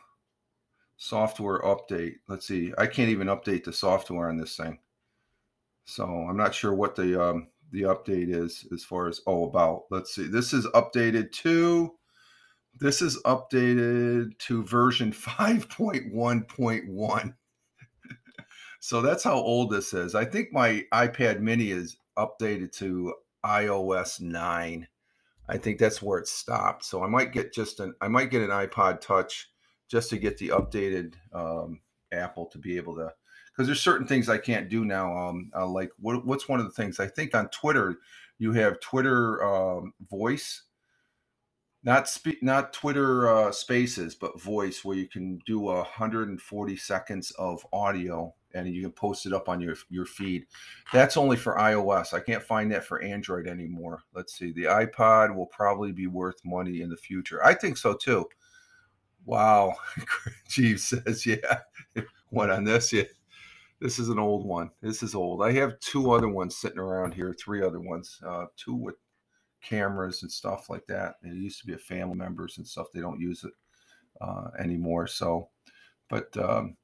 software 0.97 1.61
update. 1.63 2.17
Let's 2.29 2.47
see. 2.47 2.73
I 2.79 2.87
can't 2.87 3.11
even 3.11 3.29
update 3.29 3.65
the 3.65 3.73
software 3.73 4.29
on 4.29 4.37
this 4.37 4.57
thing. 4.57 4.79
So 5.85 6.05
I'm 6.05 6.37
not 6.37 6.55
sure 6.55 6.75
what 6.75 6.97
the 6.97 7.23
um, 7.23 7.49
the 7.71 7.83
update 7.83 8.35
is 8.35 8.67
as 8.73 8.85
far 8.85 9.09
as 9.09 9.21
oh 9.27 9.45
about 9.45 9.85
let's 9.91 10.15
see. 10.15 10.27
This 10.27 10.53
is 10.53 10.67
updated 10.69 11.33
to 11.33 11.95
this 12.79 13.03
is 13.03 13.21
updated 13.23 14.39
to 14.39 14.65
version 14.65 15.13
5.1.1. 15.13 17.35
so 18.81 19.01
that's 19.01 19.25
how 19.25 19.35
old 19.35 19.71
this 19.71 19.95
is. 19.95 20.15
I 20.15 20.25
think 20.25 20.53
my 20.53 20.85
iPad 20.93 21.41
mini 21.41 21.71
is 21.71 21.97
updated 22.19 22.73
to 22.79 23.15
iOS 23.45 24.21
9. 24.21 24.89
I 25.47 25.59
think 25.59 25.79
that's 25.79 26.03
where 26.03 26.19
it 26.19 26.27
stopped. 26.27 26.85
So 26.85 27.05
I 27.05 27.09
might 27.09 27.33
get 27.33 27.53
just 27.53 27.81
an 27.81 27.95
I 28.01 28.09
might 28.09 28.31
get 28.31 28.43
an 28.43 28.51
iPod 28.51 29.01
touch 29.01 29.51
just 29.89 30.11
to 30.11 30.19
get 30.19 30.39
the 30.39 30.49
updated 30.49 31.15
um, 31.33 31.81
Apple 32.13 32.47
to 32.47 32.59
be 32.59 32.77
able 32.77 32.97
to 32.97 33.13
because 33.55 33.69
there's 33.69 33.81
certain 33.81 34.07
things 34.07 34.29
I 34.29 34.39
can't 34.39 34.69
do 34.69 34.85
now. 34.85 35.17
Um, 35.17 35.51
uh, 35.55 35.67
like 35.67 35.91
what, 36.01 36.27
what's 36.27 36.49
one 36.49 36.59
of 36.59 36.67
the 36.67 36.73
things? 36.73 36.99
I 36.99 37.07
think 37.07 37.35
on 37.35 37.49
Twitter 37.49 37.99
you 38.39 38.53
have 38.53 38.81
Twitter 38.81 39.45
um, 39.45 39.93
voice, 40.11 40.63
not 41.85 42.09
speak 42.09 42.43
not 42.43 42.73
twitter 42.73 43.29
uh, 43.29 43.53
spaces 43.53 44.15
but 44.15 44.41
voice 44.41 44.85
where 44.85 44.97
you 44.97 45.07
can 45.07 45.39
do 45.45 45.61
140 45.61 46.77
seconds 46.77 47.31
of 47.33 47.65
audio 47.75 48.35
and 48.55 48.67
you 48.69 48.81
can 48.81 48.93
post 48.93 49.27
it 49.27 49.33
up 49.33 49.49
on 49.49 49.61
your 49.61 49.77
your 49.91 50.07
feed. 50.07 50.47
That's 50.93 51.17
only 51.17 51.37
for 51.37 51.57
ios. 51.57 52.15
I 52.15 52.21
can't 52.21 52.43
find 52.43 52.73
that 52.73 52.85
for 52.85 53.03
android 53.03 53.47
anymore. 53.47 54.03
Let's 54.15 54.37
see 54.37 54.53
the 54.53 54.65
ipod 54.65 55.35
will 55.35 55.47
probably 55.47 55.93
be 55.93 56.07
worth 56.07 56.45
money 56.45 56.81
in 56.81 56.89
the 56.89 56.97
future. 56.97 57.45
I 57.45 57.55
think 57.55 57.77
so 57.77 57.95
too. 57.95 58.27
Wow. 59.27 59.75
Jeeves 60.49 60.85
says 60.85 61.27
yeah. 61.27 61.61
What 62.31 62.51
on 62.51 62.65
this 62.65 62.93
yeah 62.93 63.05
this 63.81 63.99
is 63.99 64.09
an 64.09 64.19
old 64.19 64.47
one 64.47 64.71
this 64.83 65.03
is 65.03 65.15
old 65.15 65.43
i 65.43 65.53
have 65.53 65.79
two 65.81 66.13
other 66.13 66.29
ones 66.29 66.57
sitting 66.57 66.79
around 66.79 67.13
here 67.13 67.35
three 67.35 67.63
other 67.63 67.81
ones 67.81 68.21
uh, 68.27 68.47
two 68.57 68.75
with 68.75 68.95
cameras 69.65 70.23
and 70.23 70.31
stuff 70.31 70.69
like 70.69 70.87
that. 70.87 71.15
It 71.23 71.35
used 71.35 71.61
to 71.61 71.67
be 71.67 71.75
a 71.75 71.79
family 71.79 72.17
members 72.17 72.59
and 72.59 72.67
stuff. 72.67 72.89
They 72.93 73.01
don't 73.01 73.21
use 73.21 73.45
it 73.45 73.53
uh, 74.21 74.49
anymore. 74.59 75.07
So, 75.07 75.49
but 76.09 76.37
um, 76.37 76.77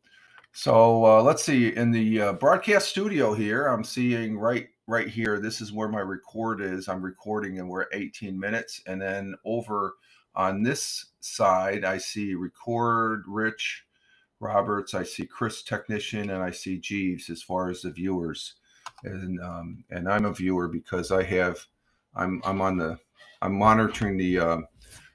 so 0.52 1.04
uh, 1.04 1.22
let's 1.22 1.44
see. 1.44 1.74
In 1.76 1.92
the 1.92 2.20
uh, 2.20 2.32
broadcast 2.34 2.88
studio 2.88 3.34
here, 3.34 3.66
I'm 3.66 3.84
seeing 3.84 4.38
right 4.38 4.68
right 4.88 5.08
here. 5.08 5.38
This 5.38 5.60
is 5.60 5.72
where 5.72 5.88
my 5.88 6.00
record 6.00 6.60
is. 6.60 6.88
I'm 6.88 7.02
recording, 7.02 7.58
and 7.58 7.68
we're 7.68 7.82
at 7.82 7.88
18 7.92 8.38
minutes. 8.38 8.82
And 8.86 9.00
then 9.00 9.34
over 9.44 9.94
on 10.34 10.62
this 10.62 11.06
side, 11.20 11.84
I 11.84 11.98
see 11.98 12.34
record 12.34 13.24
Rich 13.28 13.84
Roberts. 14.40 14.94
I 14.94 15.04
see 15.04 15.26
Chris 15.26 15.62
technician, 15.62 16.30
and 16.30 16.42
I 16.42 16.50
see 16.50 16.78
Jeeves 16.78 17.30
as 17.30 17.42
far 17.42 17.70
as 17.70 17.82
the 17.82 17.90
viewers. 17.90 18.54
And 19.04 19.40
um, 19.40 19.84
and 19.90 20.08
I'm 20.08 20.24
a 20.24 20.32
viewer 20.32 20.68
because 20.68 21.12
I 21.12 21.22
have 21.22 21.64
I'm 22.14 22.40
I'm 22.44 22.60
on 22.60 22.76
the 22.76 22.98
I'm 23.42 23.54
monitoring 23.54 24.16
the 24.16 24.38
uh, 24.38 24.58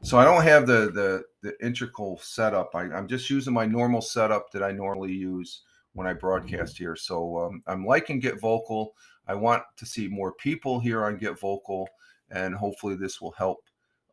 so 0.03 0.17
I 0.17 0.23
don't 0.23 0.43
have 0.43 0.67
the 0.67 0.91
the 0.91 1.23
the 1.41 1.65
integral 1.65 2.19
setup. 2.19 2.71
I, 2.75 2.83
I'm 2.83 3.07
just 3.07 3.29
using 3.29 3.53
my 3.53 3.65
normal 3.65 4.01
setup 4.01 4.51
that 4.51 4.63
I 4.63 4.71
normally 4.71 5.13
use 5.13 5.63
when 5.93 6.07
I 6.07 6.13
broadcast 6.13 6.77
here. 6.77 6.95
So 6.95 7.39
um, 7.39 7.63
I'm 7.67 7.85
liking 7.85 8.19
Get 8.19 8.39
Vocal. 8.39 8.93
I 9.27 9.33
want 9.33 9.63
to 9.77 9.85
see 9.85 10.07
more 10.07 10.33
people 10.33 10.79
here 10.79 11.05
on 11.05 11.17
Get 11.17 11.39
Vocal, 11.39 11.87
and 12.29 12.53
hopefully 12.53 12.95
this 12.95 13.19
will 13.19 13.31
help. 13.31 13.59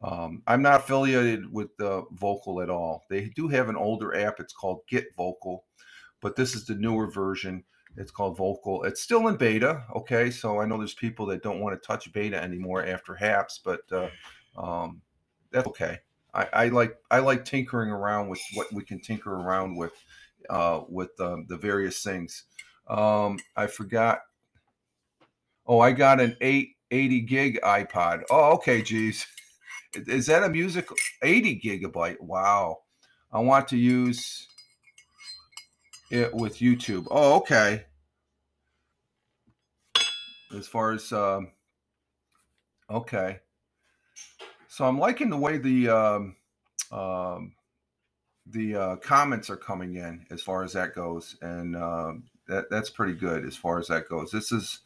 Um, 0.03 0.43
I'm 0.47 0.63
not 0.63 0.81
affiliated 0.81 1.53
with 1.53 1.77
the 1.77 2.05
Vocal 2.13 2.61
at 2.61 2.71
all. 2.71 3.05
They 3.09 3.31
do 3.37 3.49
have 3.49 3.69
an 3.69 3.77
older 3.77 4.17
app. 4.17 4.41
It's 4.41 4.53
called 4.53 4.81
Get 4.89 5.15
Vocal, 5.17 5.65
but 6.21 6.35
this 6.37 6.55
is 6.55 6.67
the 6.67 6.75
newer 6.75 7.11
version. 7.11 7.65
It's 7.97 8.11
called 8.11 8.37
Vocal. 8.37 8.85
It's 8.85 9.01
still 9.01 9.29
in 9.29 9.37
beta. 9.37 9.85
Okay, 9.95 10.31
so 10.31 10.61
I 10.61 10.67
know 10.67 10.79
there's 10.79 10.95
people 10.95 11.27
that 11.27 11.43
don't 11.43 11.61
want 11.61 11.81
to 11.81 11.87
touch 11.87 12.13
beta 12.13 12.43
anymore 12.43 12.85
after 12.85 13.15
HAPS, 13.15 13.61
but 13.65 13.81
uh, 13.93 14.09
um, 14.57 15.03
that's 15.51 15.69
okay. 15.69 15.99
I, 16.35 16.49
I, 16.53 16.69
like 16.69 16.97
I 17.11 17.19
like 17.19 17.45
tinkering 17.45 17.91
around 17.91 18.29
with 18.29 18.41
what 18.55 18.73
we 18.73 18.83
can 18.85 19.01
tinker 19.01 19.35
around 19.35 19.77
with 19.77 19.93
uh, 20.49 20.81
with 20.89 21.11
um, 21.21 21.47
the 21.49 21.59
various 21.59 22.03
things. 22.03 22.45
Um, 22.89 23.39
I 23.57 23.67
forgot. 23.67 24.21
Oh, 25.67 25.79
I 25.79 25.93
got 25.93 26.21
an 26.21 26.37
880 26.41 27.21
gig 27.21 27.61
iPod. 27.63 28.23
Oh, 28.31 28.55
okay, 28.55 28.83
geez. 28.83 29.27
Is 29.95 30.27
that 30.27 30.43
a 30.43 30.49
music 30.49 30.89
80 31.23 31.61
gigabyte? 31.61 32.21
Wow. 32.21 32.83
I 33.33 33.41
want 33.41 33.69
to 33.69 33.77
use 33.77 34.47
it 36.11 36.35
with 36.35 36.59
YouTube. 36.59 37.07
Oh, 37.11 37.37
okay. 37.37 37.85
As 40.55 40.69
far 40.69 40.93
as 40.93 41.11
um, 41.13 41.51
okay, 42.91 43.39
so 44.69 44.85
I'm 44.85 44.99
liking 44.99 45.31
the 45.31 45.39
way 45.39 45.57
the 45.57 45.89
um, 45.89 46.37
um, 46.91 47.55
the 48.47 48.77
uh, 48.77 48.97
comments 48.97 49.49
are 49.49 49.57
coming 49.57 49.95
in 49.97 50.27
as 50.31 50.43
far 50.43 50.63
as 50.63 50.75
that 50.75 50.95
goes, 50.95 51.37
and 51.41 51.75
um, 51.75 52.25
that 52.49 52.69
that's 52.71 52.91
pretty 52.91 53.15
good 53.15 53.47
as 53.47 53.57
far 53.57 53.79
as 53.79 53.89
that 53.89 54.11
goes. 54.11 54.31
This 54.31 54.53
is 54.53 54.81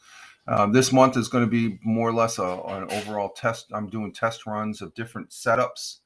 um, 0.49 0.73
this 0.73 0.93
month 0.93 1.17
is 1.17 1.29
going 1.29 1.45
to 1.45 1.51
be 1.51 1.79
more 1.83 2.09
or 2.09 2.13
less 2.13 2.39
a, 2.39 2.61
an 2.69 2.91
overall 2.91 3.31
test. 3.31 3.67
I'm 3.73 3.89
doing 3.89 4.13
test 4.13 4.47
runs 4.47 4.83
of 4.83 4.95
different 4.95 5.31
setups 5.31 5.99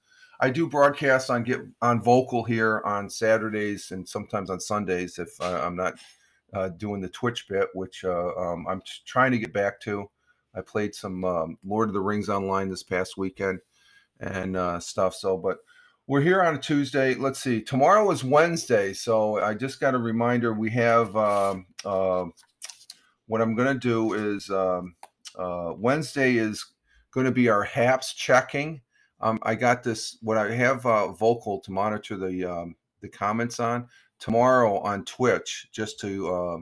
I 0.42 0.48
do 0.48 0.66
broadcast 0.66 1.28
on 1.28 1.42
get 1.42 1.60
on 1.82 2.00
vocal 2.02 2.42
here 2.42 2.80
on 2.86 3.10
Saturdays 3.10 3.90
and 3.90 4.08
sometimes 4.08 4.48
on 4.48 4.58
Sundays 4.58 5.18
if 5.18 5.28
uh, 5.40 5.60
I'm 5.62 5.76
not 5.76 5.94
uh, 6.54 6.70
doing 6.70 7.02
the 7.02 7.10
Twitch 7.10 7.46
bit, 7.46 7.68
which 7.74 8.04
uh, 8.04 8.34
um, 8.36 8.66
I'm 8.66 8.80
trying 9.04 9.32
to 9.32 9.38
get 9.38 9.52
back 9.52 9.80
to. 9.82 10.10
I 10.54 10.62
played 10.62 10.94
some 10.94 11.24
um, 11.24 11.58
Lord 11.62 11.88
of 11.88 11.94
the 11.94 12.00
Rings 12.00 12.30
online 12.30 12.70
this 12.70 12.82
past 12.82 13.18
weekend 13.18 13.60
and 14.18 14.56
uh, 14.56 14.80
stuff. 14.80 15.14
So, 15.14 15.36
but 15.36 15.58
we're 16.06 16.22
here 16.22 16.42
on 16.42 16.56
a 16.56 16.58
Tuesday. 16.58 17.14
Let's 17.14 17.38
see. 17.38 17.60
Tomorrow 17.60 18.10
is 18.10 18.24
Wednesday, 18.24 18.94
so 18.94 19.40
I 19.40 19.52
just 19.52 19.78
got 19.78 19.94
a 19.94 19.98
reminder. 19.98 20.54
We 20.54 20.70
have 20.70 21.14
um, 21.16 21.66
uh, 21.84 22.24
what 23.30 23.40
I'm 23.40 23.54
going 23.54 23.72
to 23.72 23.78
do 23.78 24.12
is 24.12 24.50
um, 24.50 24.94
uh, 25.38 25.72
Wednesday 25.76 26.36
is 26.36 26.64
going 27.12 27.26
to 27.26 27.32
be 27.32 27.48
our 27.48 27.62
HAPS 27.62 28.14
checking 28.14 28.80
um, 29.20 29.38
I 29.42 29.54
got 29.54 29.82
this. 29.82 30.18
What 30.22 30.38
I 30.38 30.50
have 30.54 30.84
uh, 30.86 31.12
vocal 31.12 31.60
to 31.60 31.72
monitor 31.72 32.16
the 32.16 32.44
um, 32.44 32.76
the 33.00 33.08
comments 33.08 33.60
on 33.60 33.86
tomorrow 34.18 34.78
on 34.78 35.04
Twitch, 35.04 35.68
just 35.72 36.00
to 36.00 36.34
uh, 36.34 36.58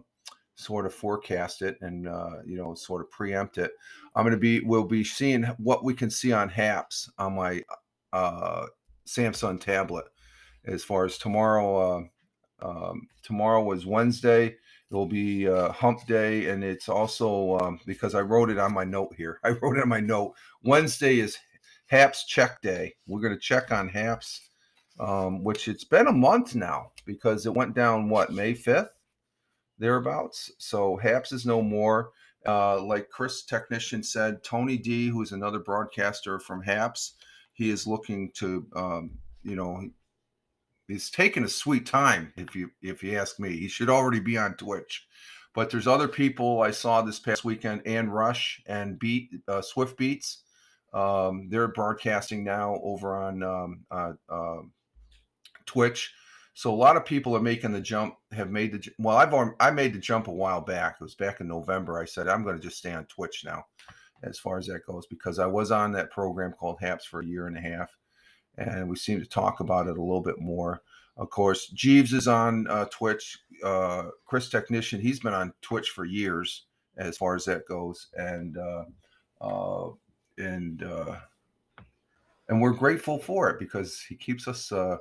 sort 0.57 0.87
of 0.87 0.94
forecast 0.94 1.62
it 1.62 1.78
and 1.81 2.09
uh, 2.09 2.42
you 2.44 2.57
know 2.57 2.74
sort 2.74 3.02
of 3.02 3.11
preempt 3.11 3.59
it. 3.59 3.72
I'm 4.14 4.24
going 4.24 4.33
to 4.33 4.40
be 4.40 4.61
we'll 4.61 4.85
be 4.85 5.04
seeing 5.04 5.44
what 5.59 5.85
we 5.85 5.94
can 5.94 6.11
see 6.11 6.33
on 6.33 6.48
HAPS 6.48 7.11
on 7.18 7.37
my 7.37 7.62
uh, 8.12 8.66
Samsung 9.07 9.61
tablet. 9.61 10.07
As 10.64 10.83
far 10.83 11.04
as 11.04 11.16
tomorrow, 11.16 12.11
uh, 12.61 12.68
um, 12.68 13.09
tomorrow 13.22 13.62
was 13.62 13.87
Wednesday. 13.87 14.57
It 14.90 14.94
will 14.94 15.07
be 15.07 15.46
uh, 15.46 15.70
Hump 15.72 16.07
Day, 16.07 16.48
and 16.48 16.64
it's 16.64 16.88
also 16.88 17.59
um, 17.59 17.81
because 17.85 18.14
I 18.14 18.20
wrote 18.22 18.48
it 18.48 18.59
on 18.59 18.72
my 18.72 18.85
note 18.85 19.14
here. 19.16 19.38
I 19.44 19.51
wrote 19.51 19.77
it 19.77 19.83
on 19.83 19.88
my 19.88 20.01
note. 20.01 20.35
Wednesday 20.62 21.20
is 21.20 21.37
HAPS 21.87 22.24
check 22.24 22.62
day. 22.62 22.94
We're 23.07 23.20
going 23.20 23.35
to 23.35 23.40
check 23.40 23.70
on 23.70 23.88
HAPS, 23.88 24.48
um, 24.98 25.44
which 25.44 25.68
it's 25.68 25.85
been 25.85 26.07
a 26.07 26.12
month 26.12 26.55
now 26.55 26.92
because 27.05 27.44
it 27.44 27.55
went 27.55 27.74
down 27.74 28.09
what 28.09 28.33
May 28.33 28.55
fifth, 28.55 28.90
thereabouts. 29.79 30.53
So 30.59 30.96
HAPS 30.96 31.33
is 31.33 31.44
no 31.44 31.62
more. 31.62 32.12
Uh, 32.46 32.81
like 32.81 33.11
Chris 33.11 33.42
technician 33.42 34.03
said, 34.03 34.42
Tony 34.42 34.79
D, 34.79 35.09
who's 35.09 35.33
another 35.33 35.59
broadcaster 35.59 36.38
from 36.38 36.62
HAPS, 36.62 37.14
he 37.53 37.68
is 37.70 37.87
looking 37.87 38.31
to, 38.37 38.66
um, 38.74 39.11
you 39.42 39.57
know, 39.57 39.83
he's 40.88 41.11
taking 41.11 41.44
a 41.44 41.48
sweet 41.48 41.87
time. 41.87 42.33
If 42.37 42.57
you 42.57 42.70
if 42.83 43.03
you 43.03 43.16
ask 43.16 43.38
me, 43.38 43.57
he 43.57 43.68
should 43.68 43.90
already 43.90 44.20
be 44.20 44.37
on 44.37 44.55
Twitch. 44.55 45.07
But 45.55 45.70
there's 45.70 45.87
other 45.87 46.09
people 46.09 46.61
I 46.62 46.70
saw 46.70 47.03
this 47.03 47.18
past 47.18 47.44
weekend, 47.44 47.83
and 47.87 48.12
Rush 48.12 48.62
and 48.66 48.98
Beat 48.98 49.31
uh, 49.46 49.62
Swift 49.62 49.96
Beats 49.96 50.42
um, 50.92 51.48
they're 51.51 51.68
broadcasting 51.68 52.44
now 52.44 52.81
over 52.83 53.16
on 53.16 53.42
um, 53.42 53.81
uh, 53.90 54.12
uh, 54.29 54.62
Twitch. 55.66 56.12
So 56.55 56.72
a 56.72 56.74
lot 56.74 56.96
of 56.96 57.05
people 57.05 57.37
are 57.37 57.40
making 57.40 57.72
the 57.72 57.81
jump. 57.81 58.16
Have 58.33 58.51
made 58.51 58.72
the 58.72 58.90
well. 58.98 59.16
I've 59.16 59.33
I 59.61 59.70
made 59.70 59.92
the 59.92 59.98
jump 59.98 60.29
a 60.29 60.33
while 60.33 60.61
back. 60.61 60.96
It 61.01 61.05
was 61.05 61.14
back 61.14 61.40
in 61.40 61.46
November. 61.46 62.01
I 62.01 62.05
said 62.05 62.27
I'm 62.27 62.42
going 62.42 62.57
to 62.57 62.62
just 62.62 62.79
stay 62.79 62.92
on 62.92 63.05
Twitch 63.05 63.44
now, 63.44 63.64
as 64.24 64.38
far 64.38 64.59
as 64.59 64.66
that 64.66 64.87
goes, 64.87 65.07
because 65.07 65.38
I 65.38 65.46
was 65.46 65.70
on 65.70 65.92
that 65.92 66.11
program 66.11 66.53
called 66.53 66.79
Haps 66.81 67.05
for 67.05 67.20
a 67.20 67.27
year 67.27 67.46
and 67.46 67.57
a 67.57 67.61
half, 67.61 67.94
and 68.59 68.88
we 68.88 68.97
seem 68.97 69.21
to 69.21 69.27
talk 69.27 69.61
about 69.61 69.87
it 69.87 69.97
a 69.97 70.03
little 70.03 70.21
bit 70.21 70.40
more. 70.40 70.83
Of 71.16 71.31
course, 71.31 71.68
Jeeves 71.68 72.12
is 72.12 72.29
on 72.29 72.66
uh, 72.68 72.87
Twitch. 72.87 73.38
Uh, 73.64 74.05
Chris 74.25 74.49
Technician, 74.49 75.01
he's 75.01 75.21
been 75.21 75.35
on 75.35 75.53
Twitch 75.62 75.90
for 75.90 76.05
years, 76.05 76.66
as 76.97 77.16
far 77.16 77.35
as 77.35 77.44
that 77.47 77.66
goes, 77.66 78.09
and 78.16 78.57
uh, 78.57 78.85
uh 79.40 79.90
and 80.38 80.83
uh, 80.83 81.16
and 82.49 82.61
we're 82.61 82.73
grateful 82.73 83.18
for 83.18 83.51
it 83.51 83.59
because 83.59 84.01
he 84.01 84.14
keeps 84.14 84.47
us 84.47 84.71
uh, 84.71 84.99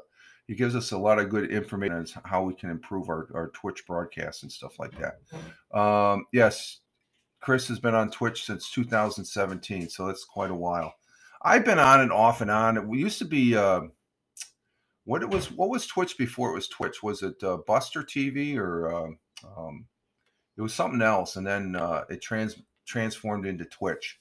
he 0.48 0.56
gives 0.56 0.76
us 0.76 0.91
a 0.91 0.98
lot 0.98 1.20
of 1.20 1.30
good 1.30 1.52
information 1.52 1.93
on 1.93 2.08
how 2.24 2.41
we 2.41 2.54
can 2.54 2.70
improve 2.70 3.10
our, 3.10 3.28
our 3.34 3.50
Twitch 3.50 3.86
broadcasts 3.86 4.43
and 4.43 4.52
stuff 4.52 4.80
like 4.80 4.93
that. 4.98 5.78
Um, 5.78 6.26
yes, 6.32 6.80
Chris 7.41 7.67
has 7.67 7.80
been 7.80 7.96
on 7.96 8.10
Twitch 8.10 8.46
since 8.46 8.72
2017, 8.72 9.89
so 9.89 10.08
that's 10.08 10.24
quite 10.24 10.52
a 10.52 10.56
while. 10.56 10.96
I've 11.41 11.65
been 11.65 11.80
on 11.80 12.02
and 12.02 12.12
off 12.12 12.41
and 12.41 12.52
on. 12.52 12.88
We 12.88 13.00
used 13.00 13.19
to 13.19 13.26
be 13.26 13.56
uh, 13.56 13.82
what 15.06 15.21
it 15.21 15.30
was. 15.30 15.52
What 15.52 15.69
was 15.69 15.86
Twitch 15.88 16.17
before 16.17 16.52
it 16.52 16.56
was 16.56 16.67
Twitch? 16.67 17.04
Was 17.04 17.23
it 17.23 17.41
uh, 17.43 17.58
Buster 17.67 18.04
TV 18.04 18.58
or 18.58 18.93
um, 18.93 19.19
um, 19.58 19.86
it 20.58 20.62
was 20.62 20.73
something 20.73 21.02
else? 21.02 21.36
And 21.36 21.45
then 21.45 21.76
uh, 21.76 22.04
it 22.10 22.21
trans 22.21 22.56
transformed 22.86 23.45
into 23.45 23.65
Twitch 23.65 24.17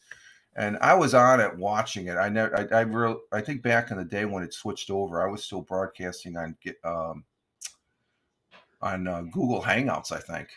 and 0.57 0.79
I 0.81 0.95
was 0.95 1.13
on 1.13 1.39
it 1.39 1.57
watching 1.57 2.07
it. 2.07 2.17
I 2.17 2.31
never, 2.31 2.59
I, 2.59 2.79
I 2.79 2.81
real, 2.81 3.21
I 3.31 3.43
think 3.43 3.63
back 3.63 3.91
in 3.91 3.99
the 3.99 4.05
day 4.05 4.25
when 4.25 4.43
it 4.43 4.55
switched 4.55 4.91
over, 4.91 5.23
I 5.23 5.31
was 5.31 5.45
still 5.45 5.61
broadcasting 5.61 6.37
on 6.37 6.57
get 6.63 6.77
um, 6.83 7.25
on 8.81 9.07
uh, 9.07 9.23
Google 9.31 9.63
Hangouts, 9.63 10.13
I 10.13 10.19
think. 10.19 10.49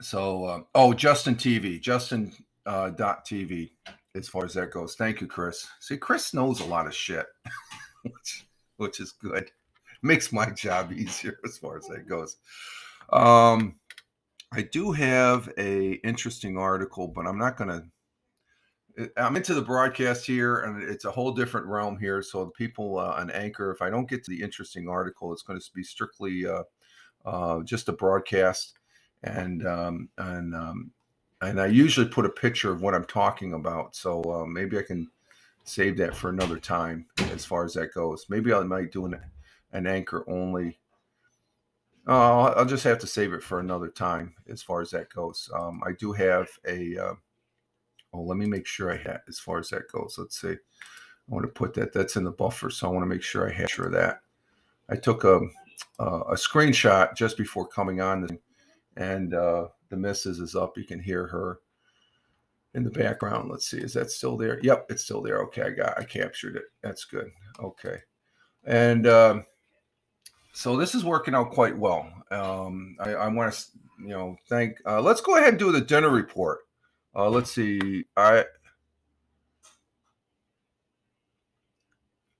So, 0.00 0.44
uh, 0.44 0.60
oh, 0.74 0.92
Justin 0.92 1.36
TV, 1.36 1.80
Justin 1.80 2.32
uh, 2.66 2.90
dot 2.90 3.24
TV 3.24 3.70
as 4.14 4.28
far 4.28 4.44
as 4.44 4.54
that 4.54 4.70
goes. 4.70 4.94
Thank 4.94 5.20
you, 5.20 5.26
Chris. 5.26 5.66
See, 5.80 5.96
Chris 5.96 6.34
knows 6.34 6.60
a 6.60 6.66
lot 6.66 6.86
of 6.86 6.94
shit, 6.94 7.26
which, 8.02 8.46
which 8.76 9.00
is 9.00 9.12
good. 9.12 9.50
Makes 10.02 10.32
my 10.32 10.50
job 10.50 10.92
easier 10.96 11.38
as 11.44 11.58
far 11.58 11.76
as 11.78 11.86
that 11.88 12.08
goes. 12.08 12.36
Um, 13.12 13.76
I 14.52 14.62
do 14.62 14.92
have 14.92 15.52
a 15.58 15.92
interesting 16.04 16.56
article, 16.56 17.08
but 17.08 17.26
I'm 17.26 17.38
not 17.38 17.56
to 17.58 17.84
I'm 19.16 19.36
into 19.36 19.54
the 19.54 19.62
broadcast 19.62 20.24
here, 20.24 20.60
and 20.60 20.82
it's 20.82 21.04
a 21.04 21.10
whole 21.10 21.32
different 21.32 21.66
realm 21.66 21.98
here. 21.98 22.22
So 22.22 22.46
the 22.46 22.50
people 22.52 22.98
uh, 22.98 23.14
on 23.18 23.30
Anchor, 23.30 23.70
if 23.70 23.82
I 23.82 23.90
don't 23.90 24.08
get 24.08 24.24
to 24.24 24.30
the 24.30 24.42
interesting 24.42 24.88
article, 24.88 25.32
it's 25.32 25.42
going 25.42 25.60
to 25.60 25.66
be 25.74 25.82
strictly 25.82 26.46
uh, 26.46 26.62
uh, 27.24 27.62
just 27.62 27.88
a 27.88 27.92
broadcast, 27.92 28.78
and 29.22 29.66
um, 29.66 30.08
and 30.16 30.54
um, 30.54 30.92
and 31.42 31.60
I 31.60 31.66
usually 31.66 32.08
put 32.08 32.26
a 32.26 32.30
picture 32.30 32.70
of 32.72 32.82
what 32.82 32.94
I'm 32.94 33.04
talking 33.04 33.54
about. 33.54 33.94
So 33.94 34.22
uh, 34.22 34.46
maybe 34.46 34.78
I 34.78 34.82
can 34.82 35.08
save 35.64 35.96
that 35.98 36.14
for 36.14 36.30
another 36.30 36.58
time 36.58 37.06
as 37.32 37.44
far 37.44 37.64
as 37.64 37.74
that 37.74 37.92
goes. 37.92 38.26
Maybe 38.28 38.52
I 38.52 38.60
might 38.62 38.92
do 38.92 39.06
an 39.06 39.20
an 39.72 39.86
Anchor 39.86 40.24
only. 40.28 40.78
Oh, 42.06 42.44
I'll 42.56 42.64
just 42.64 42.84
have 42.84 42.98
to 43.00 43.06
save 43.06 43.32
it 43.32 43.42
for 43.42 43.58
another 43.58 43.88
time 43.88 44.34
as 44.48 44.62
far 44.62 44.80
as 44.80 44.90
that 44.90 45.12
goes. 45.12 45.50
Um, 45.52 45.82
I 45.84 45.92
do 45.92 46.12
have 46.12 46.48
a 46.66 46.96
uh, 46.96 47.14
well, 48.12 48.26
let 48.26 48.38
me 48.38 48.46
make 48.46 48.66
sure 48.66 48.92
I 48.92 48.96
have 48.96 49.20
as 49.28 49.38
far 49.38 49.58
as 49.58 49.68
that 49.70 49.90
goes. 49.90 50.16
Let's 50.18 50.40
see. 50.40 50.52
I 50.52 50.56
want 51.26 51.44
to 51.44 51.48
put 51.48 51.74
that. 51.74 51.92
That's 51.92 52.16
in 52.16 52.24
the 52.24 52.30
buffer, 52.30 52.70
so 52.70 52.88
I 52.88 52.92
want 52.92 53.02
to 53.02 53.08
make 53.08 53.22
sure 53.22 53.48
I 53.48 53.52
have 53.52 53.70
sure 53.70 53.90
that. 53.90 54.20
I 54.88 54.96
took 54.96 55.24
a 55.24 55.40
uh, 55.98 56.20
a 56.28 56.34
screenshot 56.34 57.14
just 57.16 57.36
before 57.36 57.66
coming 57.66 58.00
on, 58.00 58.38
and 58.96 59.34
uh, 59.34 59.68
the 59.88 59.96
missus 59.96 60.38
is 60.38 60.54
up. 60.54 60.76
You 60.76 60.84
can 60.84 61.00
hear 61.00 61.26
her 61.26 61.60
in 62.74 62.84
the 62.84 62.90
background. 62.90 63.50
Let's 63.50 63.68
see, 63.68 63.78
is 63.78 63.94
that 63.94 64.10
still 64.10 64.36
there? 64.36 64.60
Yep, 64.62 64.86
it's 64.90 65.02
still 65.02 65.22
there. 65.22 65.42
Okay, 65.44 65.62
I 65.62 65.70
got, 65.70 65.98
I 65.98 66.04
captured 66.04 66.56
it. 66.56 66.64
That's 66.82 67.04
good. 67.04 67.30
Okay, 67.58 67.98
and 68.64 69.06
um, 69.06 69.46
so 70.52 70.76
this 70.76 70.94
is 70.94 71.04
working 71.04 71.34
out 71.34 71.52
quite 71.52 71.76
well. 71.76 72.10
Um, 72.30 72.96
I, 73.00 73.14
I 73.14 73.28
want 73.28 73.52
to, 73.52 73.64
you 74.00 74.08
know, 74.08 74.36
thank. 74.48 74.76
Uh, 74.86 75.00
let's 75.00 75.20
go 75.20 75.36
ahead 75.36 75.50
and 75.50 75.58
do 75.58 75.72
the 75.72 75.80
dinner 75.80 76.10
report. 76.10 76.60
Uh, 77.14 77.30
let's 77.30 77.50
see. 77.50 78.04
I 78.16 78.44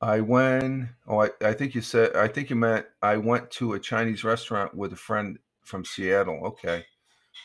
I 0.01 0.21
went. 0.21 0.89
Oh, 1.07 1.23
I, 1.23 1.31
I 1.43 1.55
think 1.55 1.75
you 1.75 1.81
said. 1.81 2.15
I 2.15 2.29
think 2.29 2.51
you 2.51 2.57
meant 2.57 2.87
I 3.01 3.17
went 3.17 3.51
to 3.53 3.73
a 3.73 3.81
Chinese 3.81 4.23
restaurant 4.23 4.75
with 4.75 4.93
a 4.93 4.97
friend 4.97 5.39
from 5.63 5.85
Seattle. 5.85 6.41
Okay. 6.45 6.85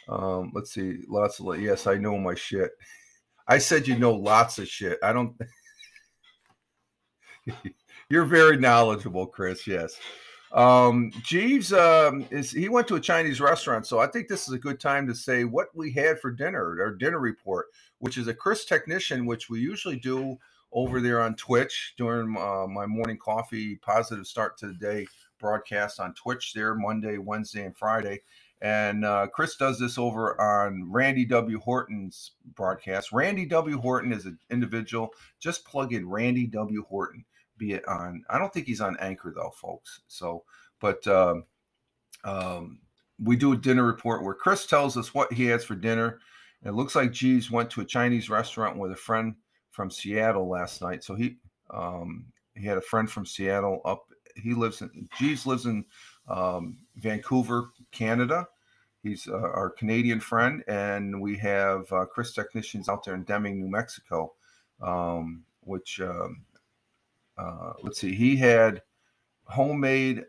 Um, 0.10 0.52
let's 0.54 0.72
see. 0.74 1.00
Lots 1.08 1.40
of 1.40 1.60
yes, 1.62 1.88
I 1.88 1.96
know 1.96 2.18
my 2.18 2.36
shit. 2.36 2.72
I 3.48 3.58
said 3.58 3.88
you 3.88 3.98
know 3.98 4.14
lots 4.14 4.60
of 4.60 4.68
shit. 4.68 5.00
I 5.04 5.14
don't. 5.14 5.36
You're 8.10 8.26
very 8.26 8.58
knowledgeable, 8.58 9.26
Chris. 9.26 9.66
Yes. 9.66 9.98
Um, 10.52 11.12
Jeeves 11.24 11.72
um, 11.72 12.26
is 12.30 12.52
he 12.52 12.68
went 12.68 12.88
to 12.90 12.96
a 12.96 13.00
Chinese 13.00 13.40
restaurant, 13.40 13.88
so 13.88 14.00
I 14.00 14.08
think 14.08 14.28
this 14.28 14.48
is 14.48 14.54
a 14.54 14.60
good 14.60 14.82
time 14.82 15.08
to 15.08 15.16
say 15.16 15.46
what 15.46 15.68
we 15.74 15.92
had 15.94 16.20
for 16.20 16.30
dinner, 16.30 16.78
our 16.82 16.94
dinner 16.94 17.20
report, 17.20 17.68
which 18.00 18.18
is 18.18 18.28
a 18.28 18.34
Chris 18.34 18.66
technician, 18.66 19.26
which 19.26 19.50
we 19.50 19.62
usually 19.62 19.96
do 19.96 20.38
over 20.74 21.00
there 21.00 21.22
on 21.22 21.36
Twitch 21.36 21.94
during 21.98 22.36
uh, 22.38 22.68
my 22.68 22.86
morning 22.86 23.18
coffee 23.18 23.76
positive 23.78 24.28
start 24.28 24.58
to 24.58 24.68
the 24.68 24.74
day 24.74 25.08
broadcast 25.40 26.00
on 26.00 26.14
Twitch 26.14 26.54
there 26.54 26.76
Monday, 26.76 27.18
Wednesday, 27.18 27.66
and 27.66 27.76
Friday. 27.76 28.22
And 28.62 29.04
uh, 29.04 29.28
Chris 29.34 29.56
does 29.56 29.80
this 29.80 29.98
over 29.98 30.40
on 30.40 30.92
Randy 30.92 31.26
W. 31.26 31.60
Horton's 31.60 32.34
broadcast. 32.56 33.12
Randy 33.12 33.46
W. 33.46 33.80
Horton 33.80 34.14
is 34.14 34.26
an 34.26 34.38
individual. 34.52 35.10
Just 35.40 35.66
plug 35.66 35.94
in 35.94 36.08
Randy 36.08 36.46
W. 36.46 36.84
Horton 36.88 37.26
be 37.62 37.74
it 37.74 37.88
on. 37.88 38.26
I 38.28 38.40
don't 38.40 38.52
think 38.52 38.66
he's 38.66 38.82
on 38.82 38.98
Anchor 39.00 39.32
though, 39.34 39.52
folks. 39.52 40.02
So, 40.08 40.44
but 40.80 41.06
um, 41.08 41.46
um, 42.24 42.80
we 43.24 43.36
do 43.36 43.54
a 43.54 43.58
dinner 43.58 43.86
report 43.86 44.24
where 44.24 44.34
Chris 44.34 44.66
tells 44.66 44.98
us 44.98 45.14
what 45.14 45.32
he 45.32 45.46
has 45.46 45.64
for 45.64 45.76
dinner. 45.76 46.20
It 46.66 46.72
looks 46.72 46.96
like 46.96 47.12
Jeeves 47.12 47.52
went 47.52 47.70
to 47.72 47.82
a 47.82 47.86
Chinese 47.86 48.32
restaurant 48.32 48.78
with 48.78 48.92
a 48.92 48.96
friend 48.96 49.36
from 49.70 49.92
Seattle 49.92 50.50
last 50.50 50.82
night. 50.82 51.04
So 51.04 51.14
he 51.14 51.38
um, 51.70 52.26
he 52.56 52.66
had 52.66 52.80
a 52.80 52.82
friend 52.82 53.10
from 53.10 53.28
Seattle 53.28 53.80
up. 53.86 54.06
He 54.36 54.56
lives 54.56 54.82
in 54.82 55.08
Jeeves 55.20 55.46
lives 55.46 55.68
in 55.68 55.86
um, 56.28 56.80
Vancouver, 56.96 57.70
Canada. 57.92 58.48
He's 59.04 59.28
uh, 59.28 59.34
our 59.34 59.70
Canadian 59.70 60.20
friend, 60.20 60.64
and 60.68 61.20
we 61.20 61.36
have 61.38 61.92
uh, 61.92 62.06
Chris 62.06 62.34
technicians 62.34 62.88
out 62.88 63.04
there 63.04 63.16
in 63.16 63.24
Deming, 63.24 63.60
New 63.60 63.70
Mexico, 63.70 64.34
um, 64.82 65.44
which 65.62 66.00
um, 66.02 66.46
uh, 67.38 67.74
let's 67.82 68.00
see, 68.00 68.14
he 68.14 68.36
had 68.36 68.82
homemade 69.46 70.26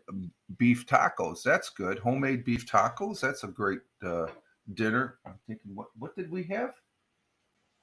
beef 0.57 0.85
tacos. 0.87 1.43
That's 1.43 1.69
good. 1.69 1.99
Homemade 1.99 2.43
beef 2.43 2.65
tacos. 2.65 3.19
That's 3.19 3.43
a 3.43 3.47
great 3.47 3.81
uh, 4.03 4.27
dinner. 4.73 5.19
I'm 5.25 5.39
thinking, 5.47 5.75
what 5.75 5.87
what 5.99 6.15
did 6.15 6.31
we 6.31 6.43
have? 6.45 6.73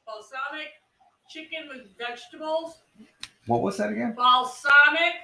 Balsamic 0.06 0.70
chicken 1.28 1.68
with 1.68 1.96
vegetables. 1.96 2.82
What 3.46 3.62
was 3.62 3.76
that 3.76 3.90
again? 3.90 4.14
Balsamic. 4.16 5.14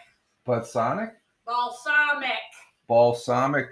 Balsamic. 0.45 1.15
Balsamic. 1.45 2.31
Balsamic 2.87 3.67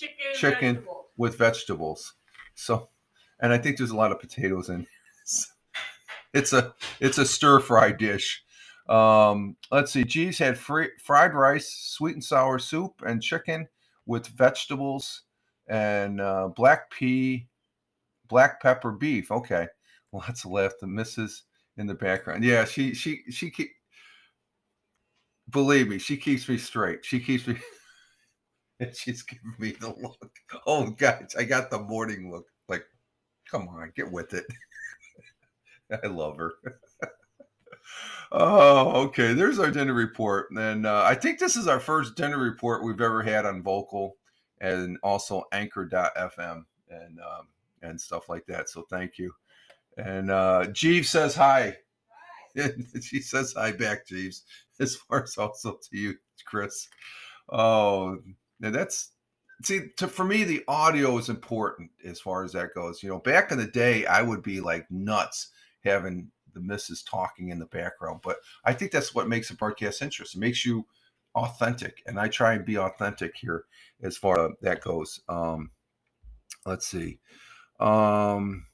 chicken. 0.00 0.26
Chicken. 0.34 0.74
Vegetables. 0.76 1.04
with 1.16 1.38
vegetables. 1.38 2.14
So, 2.54 2.88
and 3.40 3.52
I 3.52 3.58
think 3.58 3.76
there's 3.76 3.90
a 3.90 3.96
lot 3.96 4.12
of 4.12 4.20
potatoes 4.20 4.68
in. 4.68 4.86
It's 6.32 6.52
a 6.52 6.74
it's 7.00 7.18
a 7.18 7.26
stir 7.26 7.60
fry 7.60 7.92
dish. 7.92 8.42
Um, 8.88 9.56
let's 9.70 9.92
see. 9.92 10.04
G's 10.04 10.38
had 10.38 10.58
free, 10.58 10.88
fried 11.02 11.34
rice, 11.34 11.68
sweet 11.68 12.14
and 12.14 12.24
sour 12.24 12.58
soup, 12.58 13.02
and 13.04 13.22
chicken 13.22 13.68
with 14.06 14.26
vegetables 14.28 15.22
and 15.68 16.20
uh, 16.20 16.48
black 16.54 16.90
pea, 16.90 17.48
black 18.28 18.60
pepper 18.62 18.92
beef. 18.92 19.30
Okay, 19.30 19.66
lots 20.12 20.44
of 20.44 20.52
laugh. 20.52 20.72
The 20.80 20.86
missus 20.86 21.44
in 21.76 21.86
the 21.86 21.94
background. 21.94 22.44
Yeah, 22.44 22.64
she 22.64 22.94
she 22.94 23.22
she 23.30 23.50
keep. 23.50 23.70
Believe 25.50 25.88
me, 25.88 25.98
she 25.98 26.16
keeps 26.16 26.48
me 26.48 26.58
straight. 26.58 27.04
She 27.04 27.18
keeps 27.18 27.46
me. 27.46 27.56
And 28.80 28.96
she's 28.96 29.22
giving 29.22 29.54
me 29.58 29.72
the 29.72 29.88
look. 29.88 30.30
Oh, 30.66 30.90
guys, 30.90 31.34
I 31.38 31.44
got 31.44 31.70
the 31.70 31.78
morning 31.78 32.30
look. 32.30 32.46
Like, 32.68 32.84
come 33.48 33.68
on, 33.68 33.92
get 33.94 34.10
with 34.10 34.34
it. 34.34 34.46
I 36.04 36.06
love 36.06 36.36
her. 36.38 36.54
Oh, 38.32 39.06
okay. 39.06 39.32
There's 39.32 39.58
our 39.58 39.72
dinner 39.72 39.92
report. 39.92 40.52
And 40.52 40.86
uh, 40.86 41.02
I 41.04 41.16
think 41.16 41.40
this 41.40 41.56
is 41.56 41.66
our 41.66 41.80
first 41.80 42.14
dinner 42.14 42.38
report 42.38 42.84
we've 42.84 43.00
ever 43.00 43.24
had 43.24 43.44
on 43.44 43.60
Vocal 43.60 44.18
and 44.60 44.98
also 45.02 45.42
anchor.fm 45.50 46.64
and 46.90 47.18
um, 47.18 47.48
and 47.82 48.00
stuff 48.00 48.28
like 48.28 48.46
that. 48.46 48.68
So 48.68 48.86
thank 48.88 49.18
you. 49.18 49.32
And 49.96 50.30
uh, 50.30 50.66
Jeeves 50.66 51.10
says 51.10 51.34
hi. 51.34 51.78
she 53.02 53.20
says 53.20 53.54
hi 53.56 53.72
back, 53.72 54.06
Jeeves, 54.06 54.44
as 54.78 54.94
far 54.94 55.24
as 55.24 55.36
also 55.36 55.80
to 55.90 55.98
you, 55.98 56.14
Chris. 56.44 56.88
Oh, 57.48 58.18
now 58.60 58.70
that's 58.70 59.10
see 59.62 59.88
to, 59.96 60.08
for 60.08 60.24
me 60.24 60.44
the 60.44 60.62
audio 60.68 61.18
is 61.18 61.28
important 61.28 61.90
as 62.04 62.20
far 62.20 62.44
as 62.44 62.52
that 62.52 62.74
goes. 62.74 63.02
You 63.02 63.08
know, 63.08 63.18
back 63.18 63.50
in 63.50 63.58
the 63.58 63.66
day, 63.66 64.06
I 64.06 64.22
would 64.22 64.42
be 64.42 64.60
like 64.60 64.90
nuts 64.90 65.48
having 65.84 66.30
the 66.52 66.60
missus 66.60 67.02
talking 67.02 67.50
in 67.50 67.58
the 67.58 67.66
background. 67.66 68.20
But 68.22 68.38
I 68.64 68.72
think 68.72 68.90
that's 68.90 69.14
what 69.14 69.28
makes 69.28 69.50
a 69.50 69.56
broadcast 69.56 70.02
interesting. 70.02 70.40
It 70.40 70.46
makes 70.46 70.64
you 70.64 70.86
authentic, 71.34 72.02
and 72.06 72.18
I 72.18 72.28
try 72.28 72.54
and 72.54 72.64
be 72.64 72.78
authentic 72.78 73.34
here 73.36 73.64
as 74.02 74.16
far 74.16 74.46
as 74.46 74.52
that 74.62 74.82
goes. 74.82 75.20
Um, 75.28 75.70
let's 76.66 76.86
see. 76.86 77.18
Um, 77.78 78.66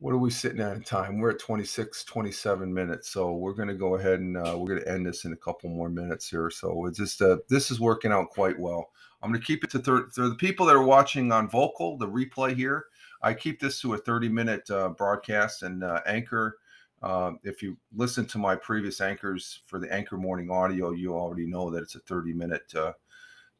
what 0.00 0.14
are 0.14 0.18
we 0.18 0.30
sitting 0.30 0.60
at 0.60 0.76
in 0.76 0.82
time? 0.82 1.18
We're 1.18 1.30
at 1.30 1.40
26, 1.40 2.04
27 2.04 2.72
minutes. 2.72 3.10
So 3.10 3.32
we're 3.32 3.52
going 3.52 3.68
to 3.68 3.74
go 3.74 3.96
ahead 3.96 4.20
and 4.20 4.36
uh, 4.36 4.56
we're 4.56 4.68
going 4.68 4.80
to 4.80 4.88
end 4.88 5.06
this 5.06 5.24
in 5.24 5.32
a 5.32 5.36
couple 5.36 5.70
more 5.70 5.88
minutes 5.88 6.28
here. 6.28 6.50
So 6.50 6.86
it's 6.86 6.98
just, 6.98 7.20
uh, 7.20 7.38
this 7.48 7.70
is 7.70 7.80
working 7.80 8.12
out 8.12 8.30
quite 8.30 8.58
well. 8.58 8.90
I'm 9.22 9.30
going 9.30 9.40
to 9.40 9.46
keep 9.46 9.64
it 9.64 9.70
to 9.70 9.80
30. 9.80 10.10
For 10.12 10.28
the 10.28 10.36
people 10.36 10.66
that 10.66 10.76
are 10.76 10.84
watching 10.84 11.32
on 11.32 11.48
Vocal, 11.48 11.98
the 11.98 12.06
replay 12.06 12.54
here, 12.54 12.86
I 13.22 13.34
keep 13.34 13.58
this 13.58 13.80
to 13.80 13.94
a 13.94 13.98
30 13.98 14.28
minute 14.28 14.70
uh, 14.70 14.90
broadcast 14.90 15.64
and 15.64 15.82
uh, 15.82 16.00
Anchor 16.06 16.58
um, 17.02 17.38
if 17.44 17.62
you 17.62 17.76
listen 17.94 18.26
to 18.26 18.38
my 18.38 18.56
previous 18.56 19.00
anchors 19.00 19.60
for 19.66 19.78
the 19.78 19.92
anchor 19.92 20.16
morning 20.16 20.50
audio, 20.50 20.90
you 20.90 21.14
already 21.14 21.46
know 21.46 21.70
that 21.70 21.82
it's 21.82 21.94
a 21.94 22.00
30 22.00 22.32
minute, 22.32 22.74
uh, 22.74 22.92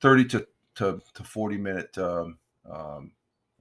30 0.01 0.25
to, 0.27 0.47
to, 0.77 1.01
to 1.15 1.25
40 1.25 1.57
minute 1.57 1.97
um, 1.99 2.39
um, 2.69 3.13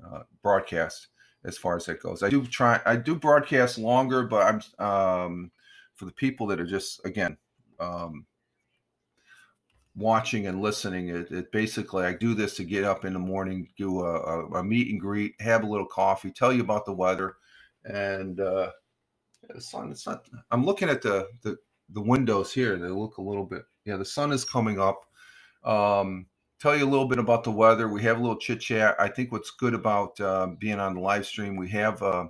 uh, 0.03 0.23
broadcast 0.41 1.07
as 1.47 1.57
far 1.57 1.77
as 1.77 1.85
that 1.85 2.01
goes. 2.03 2.23
I 2.23 2.29
do 2.29 2.45
try, 2.45 2.79
I 2.85 2.97
do 2.97 3.15
broadcast 3.15 3.79
longer, 3.79 4.23
but 4.23 4.61
I'm 4.79 4.85
um, 4.85 5.51
for 5.95 6.05
the 6.05 6.11
people 6.13 6.47
that 6.47 6.59
are 6.59 6.67
just 6.67 7.05
again 7.05 7.37
um, 7.79 8.25
watching 9.95 10.47
and 10.47 10.61
listening. 10.61 11.09
It, 11.09 11.31
it, 11.31 11.51
basically 11.51 12.05
I 12.05 12.13
do 12.13 12.35
this 12.35 12.55
to 12.57 12.65
get 12.65 12.83
up 12.83 13.05
in 13.05 13.13
the 13.13 13.19
morning, 13.19 13.69
do 13.77 14.01
a, 14.01 14.15
a, 14.19 14.45
a, 14.59 14.63
meet 14.63 14.91
and 14.91 15.01
greet, 15.01 15.35
have 15.41 15.63
a 15.63 15.67
little 15.67 15.87
coffee, 15.87 16.31
tell 16.31 16.53
you 16.53 16.61
about 16.61 16.85
the 16.85 16.93
weather, 16.93 17.37
and 17.85 18.39
uh, 18.41 18.71
The 19.53 19.61
sun. 19.61 19.91
It's 19.91 20.05
not. 20.05 20.27
I'm 20.51 20.65
looking 20.65 20.89
at 20.89 21.01
the 21.01 21.29
the 21.43 21.57
the 21.91 22.01
windows 22.01 22.53
here. 22.53 22.77
They 22.77 22.89
look 22.89 23.17
a 23.17 23.21
little 23.21 23.45
bit. 23.45 23.63
Yeah, 23.85 23.97
the 23.97 24.05
sun 24.05 24.31
is 24.31 24.45
coming 24.45 24.79
up. 24.79 25.05
Um, 25.63 26.27
tell 26.59 26.75
you 26.75 26.85
a 26.85 26.89
little 26.89 27.07
bit 27.07 27.19
about 27.19 27.43
the 27.43 27.51
weather. 27.51 27.87
We 27.87 28.03
have 28.03 28.17
a 28.17 28.21
little 28.21 28.37
chit 28.37 28.61
chat. 28.61 28.95
I 28.99 29.07
think 29.09 29.31
what's 29.31 29.51
good 29.51 29.73
about 29.73 30.19
uh, 30.19 30.47
being 30.59 30.79
on 30.79 30.95
the 30.95 31.01
live 31.01 31.25
stream, 31.25 31.55
we 31.55 31.69
have 31.69 32.01
uh, 32.01 32.27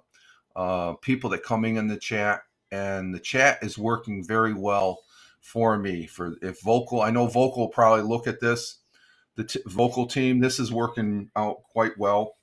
uh, 0.56 0.94
people 0.94 1.30
that 1.32 1.44
coming 1.44 1.78
in 1.78 1.88
the 1.88 1.98
chat, 1.98 2.42
and 2.72 3.14
the 3.14 3.20
chat 3.20 3.60
is 3.62 3.78
working 3.78 4.26
very 4.26 4.54
well 4.54 5.00
for 5.40 5.78
me. 5.78 6.06
For 6.08 6.36
if 6.42 6.62
vocal, 6.62 7.02
I 7.02 7.12
know 7.12 7.28
vocal 7.28 7.64
will 7.64 7.70
probably 7.70 8.04
look 8.04 8.28
at 8.28 8.40
this. 8.40 8.80
The 9.36 9.46
t- 9.46 9.62
vocal 9.68 10.08
team, 10.08 10.40
this 10.40 10.60
is 10.60 10.72
working 10.72 11.30
out 11.36 11.64
quite 11.64 11.98
well 11.98 12.38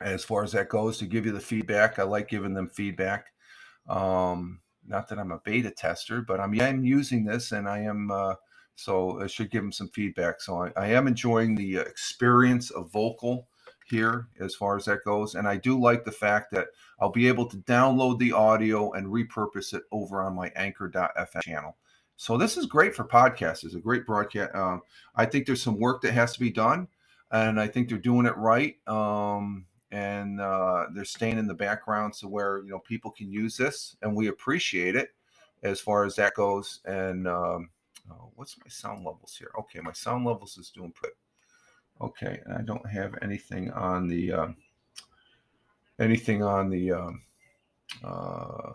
as 0.00 0.24
far 0.24 0.44
as 0.44 0.52
that 0.52 0.68
goes 0.68 0.98
to 0.98 1.06
give 1.06 1.26
you 1.26 1.32
the 1.32 1.40
feedback. 1.40 1.98
I 1.98 2.04
like 2.04 2.28
giving 2.28 2.54
them 2.54 2.68
feedback. 2.68 3.26
Um, 3.88 4.60
not 4.86 5.08
that 5.08 5.18
I'm 5.18 5.32
a 5.32 5.38
beta 5.38 5.70
tester, 5.70 6.22
but 6.22 6.40
I'm, 6.40 6.58
I'm 6.60 6.84
using 6.84 7.24
this 7.24 7.52
and 7.52 7.68
I 7.68 7.80
am, 7.80 8.10
uh, 8.10 8.34
so 8.76 9.20
I 9.20 9.26
should 9.26 9.50
give 9.50 9.62
them 9.62 9.72
some 9.72 9.88
feedback. 9.88 10.40
So 10.40 10.62
I, 10.64 10.72
I 10.76 10.86
am 10.88 11.06
enjoying 11.06 11.54
the 11.54 11.78
uh, 11.78 11.82
experience 11.82 12.70
of 12.70 12.90
vocal 12.90 13.48
here 13.84 14.28
as 14.40 14.54
far 14.54 14.76
as 14.76 14.86
that 14.86 15.04
goes. 15.04 15.34
And 15.34 15.46
I 15.46 15.56
do 15.56 15.78
like 15.78 16.04
the 16.04 16.12
fact 16.12 16.50
that 16.52 16.68
I'll 17.00 17.10
be 17.10 17.28
able 17.28 17.46
to 17.46 17.56
download 17.58 18.18
the 18.18 18.32
audio 18.32 18.92
and 18.92 19.06
repurpose 19.06 19.74
it 19.74 19.82
over 19.92 20.22
on 20.22 20.34
my 20.34 20.50
anchor.fm 20.56 21.42
channel. 21.42 21.76
So 22.16 22.36
this 22.36 22.56
is 22.56 22.66
great 22.66 22.94
for 22.94 23.04
podcasts. 23.04 23.64
It's 23.64 23.74
a 23.74 23.80
great 23.80 24.06
broadcast. 24.06 24.54
Um, 24.54 24.82
I 25.16 25.26
think 25.26 25.46
there's 25.46 25.62
some 25.62 25.78
work 25.78 26.02
that 26.02 26.12
has 26.12 26.32
to 26.34 26.40
be 26.40 26.50
done, 26.50 26.86
and 27.32 27.60
I 27.60 27.66
think 27.66 27.88
they're 27.88 27.98
doing 27.98 28.26
it 28.26 28.36
right. 28.36 28.76
Um, 28.86 29.66
and 29.90 30.40
uh, 30.40 30.86
they're 30.94 31.04
staying 31.04 31.38
in 31.38 31.46
the 31.46 31.54
background 31.54 32.14
so 32.14 32.28
where 32.28 32.62
you 32.62 32.70
know 32.70 32.78
people 32.78 33.10
can 33.10 33.30
use 33.30 33.56
this, 33.56 33.96
and 34.02 34.14
we 34.14 34.28
appreciate 34.28 34.94
it 34.94 35.10
as 35.62 35.80
far 35.80 36.04
as 36.04 36.14
that 36.16 36.34
goes. 36.34 36.80
And 36.84 37.26
um, 37.26 37.70
oh, 38.10 38.30
what's 38.34 38.56
my 38.58 38.68
sound 38.68 39.04
levels 39.04 39.36
here? 39.38 39.50
Okay, 39.58 39.80
my 39.80 39.92
sound 39.92 40.24
levels 40.24 40.58
is 40.58 40.70
doing 40.70 40.92
pretty. 40.92 41.16
Okay, 42.00 42.40
and 42.44 42.54
I 42.54 42.62
don't 42.62 42.88
have 42.88 43.16
anything 43.22 43.70
on 43.72 44.08
the 44.08 44.32
uh, 44.32 44.48
anything 45.98 46.42
on 46.42 46.70
the 46.70 46.92
um, 46.92 47.22
uh, 48.02 48.72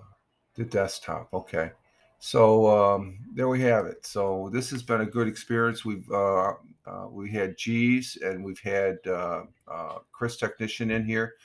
the 0.55 0.63
desktop. 0.65 1.33
Okay, 1.33 1.71
so 2.19 2.67
um, 2.67 3.19
there 3.33 3.47
we 3.47 3.61
have 3.61 3.85
it. 3.85 4.05
So 4.05 4.49
this 4.53 4.69
has 4.71 4.81
been 4.81 5.01
a 5.01 5.05
good 5.05 5.27
experience. 5.27 5.83
We've 5.83 6.09
uh, 6.11 6.53
uh, 6.85 7.07
we 7.09 7.29
had 7.29 7.57
G's 7.57 8.17
and 8.23 8.43
we've 8.43 8.59
had 8.59 8.97
uh, 9.05 9.43
uh, 9.67 9.97
Chris 10.11 10.37
Technician 10.37 10.91
in 10.91 11.05
here. 11.05 11.35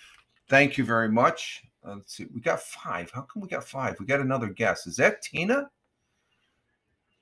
Thank 0.48 0.78
you 0.78 0.84
very 0.84 1.08
much. 1.08 1.64
Let's 1.84 2.14
see, 2.14 2.26
we 2.32 2.40
got 2.40 2.60
five. 2.60 3.10
How 3.10 3.22
come 3.22 3.42
we 3.42 3.48
got 3.48 3.64
five? 3.64 3.96
We 3.98 4.06
got 4.06 4.20
another 4.20 4.46
guest. 4.46 4.86
Is 4.86 4.96
that 4.96 5.20
Tina? 5.22 5.68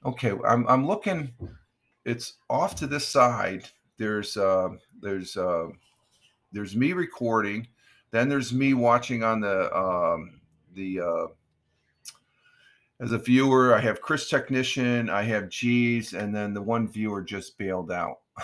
Okay, 0.04 0.32
I'm 0.46 0.66
I'm 0.66 0.86
looking. 0.86 1.32
It's 2.06 2.34
off 2.48 2.74
to 2.76 2.86
this 2.86 3.06
side. 3.06 3.68
There's 3.98 4.36
uh, 4.36 4.70
there's 5.00 5.36
uh, 5.36 5.68
there's 6.52 6.74
me 6.74 6.94
recording. 6.94 7.66
Then 8.10 8.28
there's 8.28 8.52
me 8.52 8.72
watching 8.72 9.22
on 9.22 9.40
the 9.40 9.76
um, 9.76 10.40
the 10.74 11.00
uh, 11.00 11.26
as 13.00 13.12
a 13.12 13.18
viewer. 13.18 13.74
I 13.74 13.80
have 13.80 14.00
Chris 14.00 14.30
Technician. 14.30 15.10
I 15.10 15.22
have 15.22 15.50
G's, 15.50 16.14
and 16.14 16.34
then 16.34 16.54
the 16.54 16.62
one 16.62 16.88
viewer 16.88 17.22
just 17.22 17.58
bailed 17.58 17.92
out. 17.92 18.20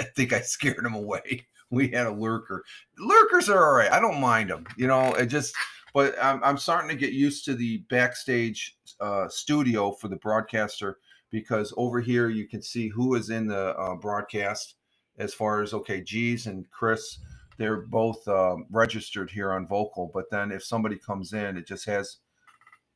I 0.00 0.04
think 0.04 0.32
I 0.32 0.40
scared 0.40 0.86
him 0.86 0.94
away. 0.94 1.46
We 1.70 1.88
had 1.88 2.06
a 2.06 2.12
lurker. 2.12 2.62
Lurkers 2.96 3.48
are 3.48 3.66
all 3.66 3.74
right. 3.74 3.90
I 3.90 3.98
don't 3.98 4.20
mind 4.20 4.50
them. 4.50 4.66
You 4.76 4.86
know, 4.86 5.14
it 5.14 5.26
just. 5.26 5.52
But 5.96 6.14
I'm, 6.22 6.44
I'm 6.44 6.58
starting 6.58 6.90
to 6.90 6.94
get 6.94 7.14
used 7.14 7.46
to 7.46 7.54
the 7.54 7.78
backstage 7.88 8.76
uh, 9.00 9.28
studio 9.30 9.92
for 9.92 10.08
the 10.08 10.16
broadcaster 10.16 10.98
because 11.30 11.72
over 11.78 12.02
here 12.02 12.28
you 12.28 12.46
can 12.46 12.60
see 12.60 12.88
who 12.88 13.14
is 13.14 13.30
in 13.30 13.46
the 13.46 13.74
uh, 13.78 13.94
broadcast 13.94 14.74
as 15.16 15.32
far 15.32 15.62
as 15.62 15.72
okay, 15.72 16.02
G's 16.02 16.48
and 16.48 16.70
Chris 16.70 17.20
they're 17.56 17.86
both 17.86 18.28
uh, 18.28 18.56
registered 18.70 19.30
here 19.30 19.52
on 19.52 19.66
vocal 19.66 20.10
but 20.12 20.26
then 20.30 20.52
if 20.52 20.62
somebody 20.62 20.96
comes 20.96 21.32
in 21.32 21.56
it 21.56 21.66
just 21.66 21.86
has 21.86 22.18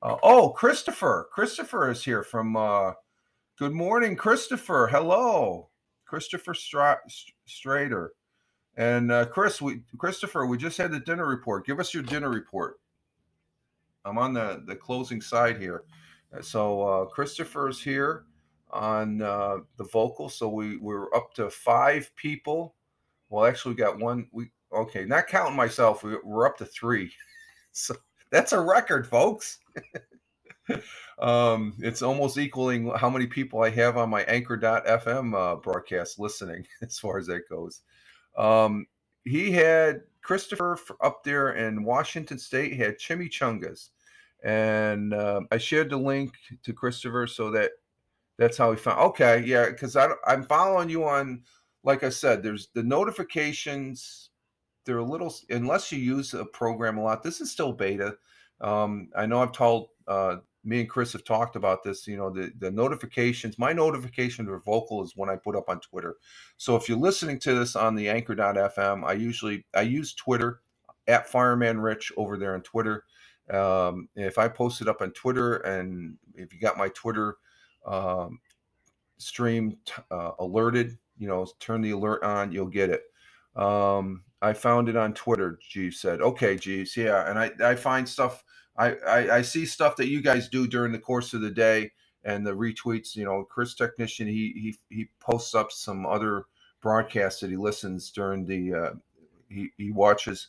uh, 0.03 0.17
oh 0.23 0.51
christopher 0.51 1.27
christopher 1.33 1.91
is 1.91 2.05
here 2.05 2.23
from 2.23 2.55
uh, 2.55 2.93
good 3.59 3.73
morning 3.73 4.15
christopher 4.15 4.91
hello 4.93 5.71
christopher 6.05 6.53
Stra- 6.53 7.01
strader. 7.49 8.09
And 8.77 9.11
uh, 9.11 9.25
chris 9.25 9.63
we 9.63 9.81
christopher 9.97 10.45
we 10.45 10.59
just 10.59 10.77
had 10.77 10.93
the 10.93 11.01
dinner 11.01 11.25
report. 11.25 11.65
Give 11.65 11.81
us 11.81 11.95
your 11.95 12.03
dinner 12.03 12.29
report 12.29 12.77
i'm 14.05 14.19
on 14.19 14.33
the 14.33 14.63
the 14.67 14.77
closing 14.77 15.21
side 15.21 15.59
here 15.59 15.85
Uh, 16.37 16.43
so 16.43 16.83
uh, 16.83 17.05
christopher's 17.07 17.83
here 17.83 18.25
on 18.71 19.21
uh, 19.23 19.59
the 19.77 19.85
vocal 19.85 20.29
so 20.29 20.49
we 20.49 20.77
we're 20.77 21.13
up 21.15 21.35
to 21.35 21.51
five 21.51 22.11
people 22.17 22.75
well, 23.31 23.47
actually, 23.47 23.75
we 23.75 23.79
got 23.79 23.99
one. 23.99 24.27
We 24.33 24.51
okay, 24.73 25.05
not 25.05 25.29
counting 25.29 25.57
myself. 25.57 26.03
We, 26.03 26.17
we're 26.23 26.47
up 26.47 26.59
to 26.59 26.67
three, 26.67 27.13
so 27.73 27.95
that's 28.31 28.53
a 28.53 28.61
record, 28.61 29.07
folks. 29.07 29.59
um, 31.21 31.75
it's 31.79 32.03
almost 32.03 32.39
equaling 32.39 32.91
how 32.97 33.09
many 33.09 33.27
people 33.27 33.63
I 33.63 33.71
have 33.71 33.97
on 33.97 34.11
my 34.11 34.23
Anchor.fm 34.23 35.35
uh, 35.35 35.57
broadcast 35.57 36.19
listening, 36.19 36.67
as 36.83 36.99
far 36.99 37.19
as 37.19 37.27
that 37.29 37.49
goes. 37.49 37.83
Um, 38.37 38.87
he 39.25 39.53
had 39.53 40.03
Christopher 40.23 40.79
up 41.01 41.25
there 41.25 41.53
in 41.53 41.85
Washington 41.85 42.39
State 42.39 42.77
had 42.77 42.99
chimichangas, 42.99 43.91
and 44.45 45.15
uh, 45.15 45.43
I 45.51 45.59
shared 45.59 45.91
the 45.91 45.97
link 45.97 46.35
to 46.63 46.73
Christopher 46.73 47.27
so 47.27 47.51
that 47.53 47.73
that's 48.39 48.57
how 48.57 48.71
he 48.71 48.77
found. 48.77 49.01
Okay, 49.01 49.43
yeah, 49.45 49.69
because 49.71 49.97
I'm 49.97 50.45
following 50.45 50.89
you 50.89 51.05
on 51.05 51.43
like 51.83 52.05
I 52.05 52.11
said, 52.11 52.43
there's 52.43 52.69
the 52.75 52.83
notifications. 52.83 54.31
They're 54.85 54.99
a 54.99 55.05
little 55.05 55.35
unless 55.49 55.93
you 55.93 55.99
use 55.99 56.35
a 56.35 56.45
program 56.45 56.99
a 56.99 57.03
lot. 57.03 57.23
This 57.23 57.41
is 57.41 57.51
still 57.51 57.73
beta. 57.73 58.17
Um, 58.61 59.09
I 59.17 59.27
know 59.27 59.41
I've 59.41 59.53
told 59.53 59.89
uh, 60.07 60.37
me 60.65 60.81
and 60.81 60.89
Chris 60.89 61.13
have 61.13 61.25
talked 61.25 61.57
about 61.57 61.83
this. 61.83 62.07
You 62.07 62.17
know, 62.17 62.31
the 62.31 62.53
the 62.59 62.71
notifications. 62.71 63.59
My 63.59 63.73
notification 63.73 64.47
for 64.47 64.61
vocal 64.61 65.03
is 65.03 65.15
when 65.17 65.31
I 65.31 65.37
put 65.37 65.57
up 65.57 65.69
on 65.69 65.81
Twitter. 65.81 66.17
So 66.57 66.77
if 66.77 66.89
you're 66.89 66.99
listening 66.99 67.39
to 67.41 67.55
this 67.55 67.77
on 67.77 67.95
the 67.95 68.09
Anchor.fm, 68.09 69.05
I 69.05 69.13
usually 69.13 69.65
I 69.75 69.83
use 69.83 70.15
Twitter 70.15 70.61
at 71.09 71.29
Fireman 71.29 71.81
Rich 71.81 72.13
over 72.17 72.37
there 72.37 72.55
on 72.55 72.63
Twitter. 72.63 73.05
Um, 73.51 74.09
if 74.15 74.39
I 74.39 74.49
post 74.49 74.81
it 74.81 74.89
up 74.89 75.03
on 75.03 75.11
Twitter, 75.13 75.57
and 75.57 76.17
if 76.35 76.53
you 76.53 76.61
got 76.61 76.79
my 76.79 76.89
Twitter 76.91 77.37
um, 77.87 78.39
stream 79.19 79.77
t- 79.85 79.95
uh, 80.11 80.33
alerted, 80.39 80.99
you 81.19 81.27
know, 81.27 81.47
turn 81.59 81.81
the 81.81 81.91
alert 81.91 82.23
on, 82.23 82.53
you'll 82.53 82.67
get 82.67 82.91
it. 82.91 83.03
Um, 83.57 84.23
I 84.43 84.53
found 84.53 84.89
it 84.89 84.97
on 84.97 85.15
Twitter. 85.15 85.59
Jeeves 85.61 86.01
said, 86.01 86.21
"Okay, 86.21 86.57
Jeeves, 86.57 86.97
yeah." 86.97 87.29
And 87.29 87.39
I, 87.39 87.51
I 87.63 87.75
find 87.75 88.09
stuff. 88.09 88.45
I, 88.89 89.37
I, 89.37 89.43
see 89.43 89.67
stuff 89.67 89.97
that 89.97 90.09
you 90.09 90.23
guys 90.23 90.49
do 90.49 90.67
during 90.67 90.93
the 90.93 90.99
course 90.99 91.35
of 91.35 91.41
the 91.41 91.51
day, 91.51 91.91
and 92.25 92.47
the 92.47 92.53
retweets. 92.53 93.17
You 93.17 93.25
know, 93.25 93.45
Chris 93.45 93.75
Technician, 93.75 94.27
he 94.27 94.53
he 94.89 94.95
he 94.95 95.09
posts 95.21 95.55
up 95.55 95.73
some 95.73 96.07
other 96.07 96.45
broadcasts 96.81 97.41
that 97.41 97.51
he 97.51 97.57
listens 97.57 98.11
during 98.11 98.47
the. 98.47 98.75
Uh, 98.75 98.91
he 99.49 99.71
he 99.77 99.91
watches. 99.91 100.49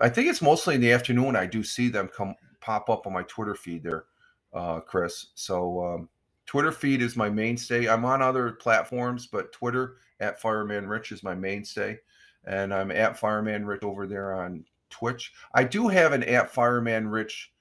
I 0.00 0.08
think 0.08 0.28
it's 0.28 0.42
mostly 0.42 0.74
in 0.74 0.80
the 0.80 0.92
afternoon. 0.92 1.36
I 1.36 1.46
do 1.46 1.62
see 1.62 1.88
them 1.88 2.08
come 2.08 2.34
pop 2.60 2.88
up 2.88 3.06
on 3.06 3.12
my 3.12 3.22
Twitter 3.24 3.54
feed 3.54 3.82
there, 3.82 4.04
uh, 4.52 4.80
Chris. 4.80 5.26
So 5.34 5.84
um, 5.84 6.08
Twitter 6.46 6.72
feed 6.72 7.02
is 7.02 7.16
my 7.16 7.30
mainstay. 7.30 7.88
I'm 7.88 8.04
on 8.04 8.22
other 8.22 8.52
platforms, 8.52 9.26
but 9.26 9.52
Twitter 9.52 9.96
at 10.20 10.40
Fireman 10.40 10.86
Rich 10.86 11.12
is 11.12 11.22
my 11.22 11.34
mainstay. 11.34 11.98
And 12.46 12.74
I'm 12.74 12.90
at 12.90 13.18
Fireman 13.18 13.64
Rich 13.64 13.82
over 13.82 14.06
there 14.06 14.34
on 14.34 14.64
Twitch. 14.94 15.32
I 15.52 15.64
do 15.64 15.88
have 15.88 16.12
an 16.12 16.22
at 16.22 16.50
Fireman 16.50 17.08
Rich 17.08 17.52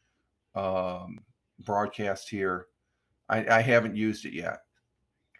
um, 0.56 1.19
broadcast 1.60 2.30
here. 2.30 2.67
I, 3.28 3.58
I, 3.58 3.62
haven't 3.62 3.96
used 3.96 4.26
it 4.26 4.34
yet. 4.34 4.60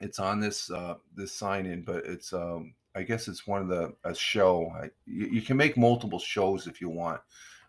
It's 0.02 0.18
on 0.18 0.40
this 0.40 0.72
uh, 0.72 0.96
this 1.16 1.32
sign 1.32 1.68
in, 1.68 1.84
but 1.84 2.06
it's 2.06 2.34
um, 2.34 2.74
I 2.96 3.04
guess 3.04 3.28
it's 3.28 3.46
one 3.46 3.62
of 3.62 3.68
the 3.68 3.94
a 4.04 4.16
show. 4.16 4.72
I, 4.76 4.90
you, 5.06 5.28
you 5.28 5.42
can 5.42 5.56
make 5.56 5.78
multiple 5.78 6.20
shows 6.20 6.66
if 6.66 6.82
you 6.82 6.90
want. 6.90 7.22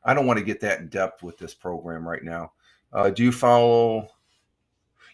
I 0.05 0.15
don't 0.15 0.27
want 0.27 0.39
to 0.39 0.45
get 0.45 0.61
that 0.61 0.81
in 0.81 0.89
depth 0.89 1.23
with 1.23 1.37
this 1.37 1.53
program 1.53 2.09
right 2.09 2.25
now. 2.25 2.53
Uh, 2.93 3.11
do 3.11 3.25
you 3.25 3.33
follow 3.33 4.09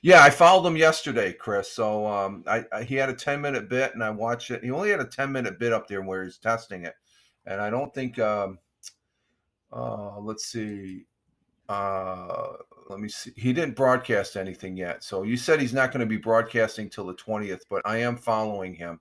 yeah, 0.02 0.22
I 0.22 0.30
followed 0.30 0.66
him 0.66 0.76
yesterday, 0.76 1.32
Chris. 1.32 1.70
So 1.70 2.06
um, 2.06 2.42
I, 2.46 2.64
I, 2.72 2.82
he 2.84 2.94
had 2.94 3.10
a 3.10 3.14
ten 3.14 3.40
minute 3.40 3.68
bit, 3.68 3.92
and 3.92 4.02
I 4.02 4.10
watched 4.10 4.50
it. 4.50 4.64
He 4.64 4.70
only 4.70 4.90
had 4.90 5.00
a 5.00 5.04
ten 5.04 5.30
minute 5.30 5.58
bit 5.58 5.72
up 5.72 5.88
there 5.88 6.00
where 6.00 6.24
he's 6.24 6.38
testing 6.38 6.84
it, 6.84 6.94
and 7.46 7.60
I 7.60 7.70
don't 7.70 7.92
think. 7.92 8.18
Um, 8.18 8.58
uh, 9.72 10.18
let's 10.20 10.46
see. 10.46 11.06
Uh, 11.68 12.54
let 12.88 13.00
me 13.00 13.08
see. 13.08 13.32
He 13.36 13.52
didn't 13.52 13.76
broadcast 13.76 14.36
anything 14.36 14.76
yet. 14.76 15.04
So 15.04 15.22
you 15.22 15.36
said 15.36 15.60
he's 15.60 15.74
not 15.74 15.92
going 15.92 16.00
to 16.00 16.06
be 16.06 16.16
broadcasting 16.16 16.90
till 16.90 17.06
the 17.06 17.14
twentieth, 17.14 17.64
but 17.68 17.82
I 17.84 17.98
am 17.98 18.16
following 18.16 18.74
him 18.74 19.00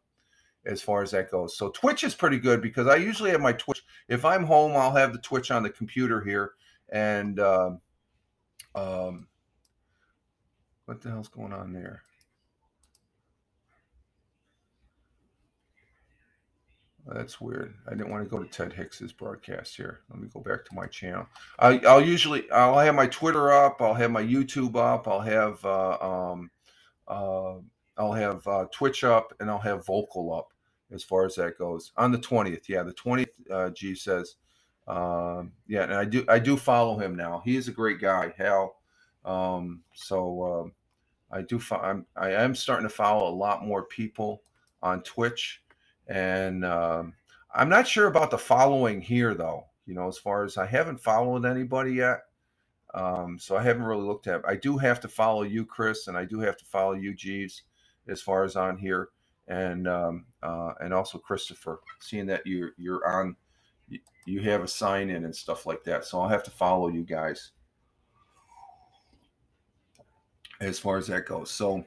as 0.65 0.81
far 0.81 1.01
as 1.01 1.11
that 1.11 1.31
goes. 1.31 1.57
So 1.57 1.69
Twitch 1.69 2.03
is 2.03 2.15
pretty 2.15 2.39
good 2.39 2.61
because 2.61 2.87
I 2.87 2.95
usually 2.95 3.31
have 3.31 3.41
my 3.41 3.53
Twitch. 3.53 3.83
If 4.07 4.25
I'm 4.25 4.43
home, 4.43 4.73
I'll 4.73 4.95
have 4.95 5.13
the 5.13 5.19
Twitch 5.19 5.51
on 5.51 5.63
the 5.63 5.69
computer 5.69 6.21
here, 6.21 6.53
and. 6.89 7.39
Uh, 7.39 7.71
Um, 8.75 9.27
what 10.85 11.01
the 11.01 11.09
hell's 11.09 11.27
going 11.27 11.53
on 11.53 11.73
there? 11.73 12.03
That's 17.07 17.41
weird. 17.41 17.73
I 17.87 17.91
didn't 17.91 18.09
want 18.11 18.23
to 18.23 18.29
go 18.29 18.41
to 18.41 18.49
Ted 18.49 18.73
Hicks's 18.73 19.11
broadcast 19.11 19.75
here. 19.75 20.01
Let 20.09 20.19
me 20.19 20.27
go 20.31 20.41
back 20.41 20.65
to 20.65 20.75
my 20.75 20.85
channel. 20.85 21.25
I, 21.57 21.77
will 21.77 22.01
usually 22.01 22.49
I'll 22.51 22.77
have 22.77 22.95
my 22.95 23.07
Twitter 23.07 23.51
up. 23.51 23.81
I'll 23.81 23.93
have 23.93 24.11
my 24.11 24.23
YouTube 24.23 24.75
up. 24.75 25.07
I'll 25.07 25.19
have 25.19 25.63
uh, 25.65 25.97
um, 25.99 26.51
uh, 27.07 27.55
I'll 27.97 28.13
have 28.13 28.47
uh, 28.47 28.65
Twitch 28.71 29.03
up, 29.03 29.33
and 29.39 29.49
I'll 29.49 29.59
have 29.59 29.85
Vocal 29.85 30.33
up 30.33 30.53
as 30.91 31.03
far 31.03 31.25
as 31.25 31.35
that 31.35 31.57
goes. 31.57 31.91
On 31.97 32.11
the 32.11 32.17
twentieth, 32.17 32.69
yeah, 32.69 32.83
the 32.83 32.93
twentieth. 32.93 33.29
Uh, 33.49 33.69
G 33.71 33.95
says, 33.95 34.35
um, 34.87 35.51
yeah, 35.67 35.83
and 35.83 35.93
I 35.93 36.05
do 36.05 36.23
I 36.27 36.37
do 36.39 36.57
follow 36.57 36.97
him 36.97 37.15
now. 37.15 37.41
He 37.43 37.55
is 37.55 37.67
a 37.67 37.73
great 37.73 37.99
guy, 37.99 38.33
Hal. 38.37 38.75
Um, 39.25 39.81
so 39.93 40.43
um, 40.43 40.73
I 41.31 41.41
do. 41.41 41.59
Fo- 41.59 41.77
I'm 41.77 42.05
I 42.15 42.31
am 42.31 42.53
starting 42.53 42.87
to 42.87 42.93
follow 42.93 43.29
a 43.29 43.33
lot 43.35 43.65
more 43.65 43.83
people 43.83 44.43
on 44.81 45.01
Twitch 45.01 45.61
and 46.09 46.65
um, 46.65 47.13
I'm 47.53 47.69
not 47.69 47.87
sure 47.87 48.07
about 48.07 48.31
the 48.31 48.37
following 48.37 48.99
here, 48.99 49.33
though. 49.33 49.65
You 49.85 49.93
know, 49.93 50.07
as 50.07 50.17
far 50.17 50.43
as 50.43 50.57
I 50.57 50.65
haven't 50.65 50.99
followed 50.99 51.45
anybody 51.45 51.93
yet. 51.93 52.19
Um, 52.93 53.37
so 53.39 53.55
I 53.55 53.61
haven't 53.63 53.83
really 53.83 54.03
looked 54.03 54.27
at. 54.27 54.41
I 54.47 54.55
do 54.55 54.77
have 54.77 54.99
to 55.01 55.07
follow 55.07 55.43
you, 55.43 55.63
Chris, 55.65 56.07
and 56.07 56.17
I 56.17 56.25
do 56.25 56.39
have 56.39 56.57
to 56.57 56.65
follow 56.65 56.93
you, 56.93 57.13
Jeeves, 57.13 57.63
as 58.07 58.21
far 58.21 58.43
as 58.43 58.55
on 58.55 58.77
here, 58.77 59.09
and 59.47 59.87
um, 59.87 60.25
uh, 60.41 60.73
and 60.81 60.93
also 60.93 61.19
Christopher. 61.19 61.79
Seeing 62.01 62.25
that 62.27 62.45
you're 62.45 62.71
you're 62.77 63.07
on, 63.07 63.35
you 64.25 64.41
have 64.41 64.63
a 64.63 64.67
sign 64.67 65.09
in 65.11 65.25
and 65.25 65.35
stuff 65.35 65.67
like 65.67 65.83
that. 65.83 66.05
So 66.05 66.19
I'll 66.19 66.29
have 66.29 66.43
to 66.43 66.51
follow 66.51 66.87
you 66.87 67.03
guys 67.03 67.51
as 70.61 70.79
far 70.79 70.97
as 70.97 71.07
that 71.07 71.25
goes. 71.25 71.51
So 71.51 71.85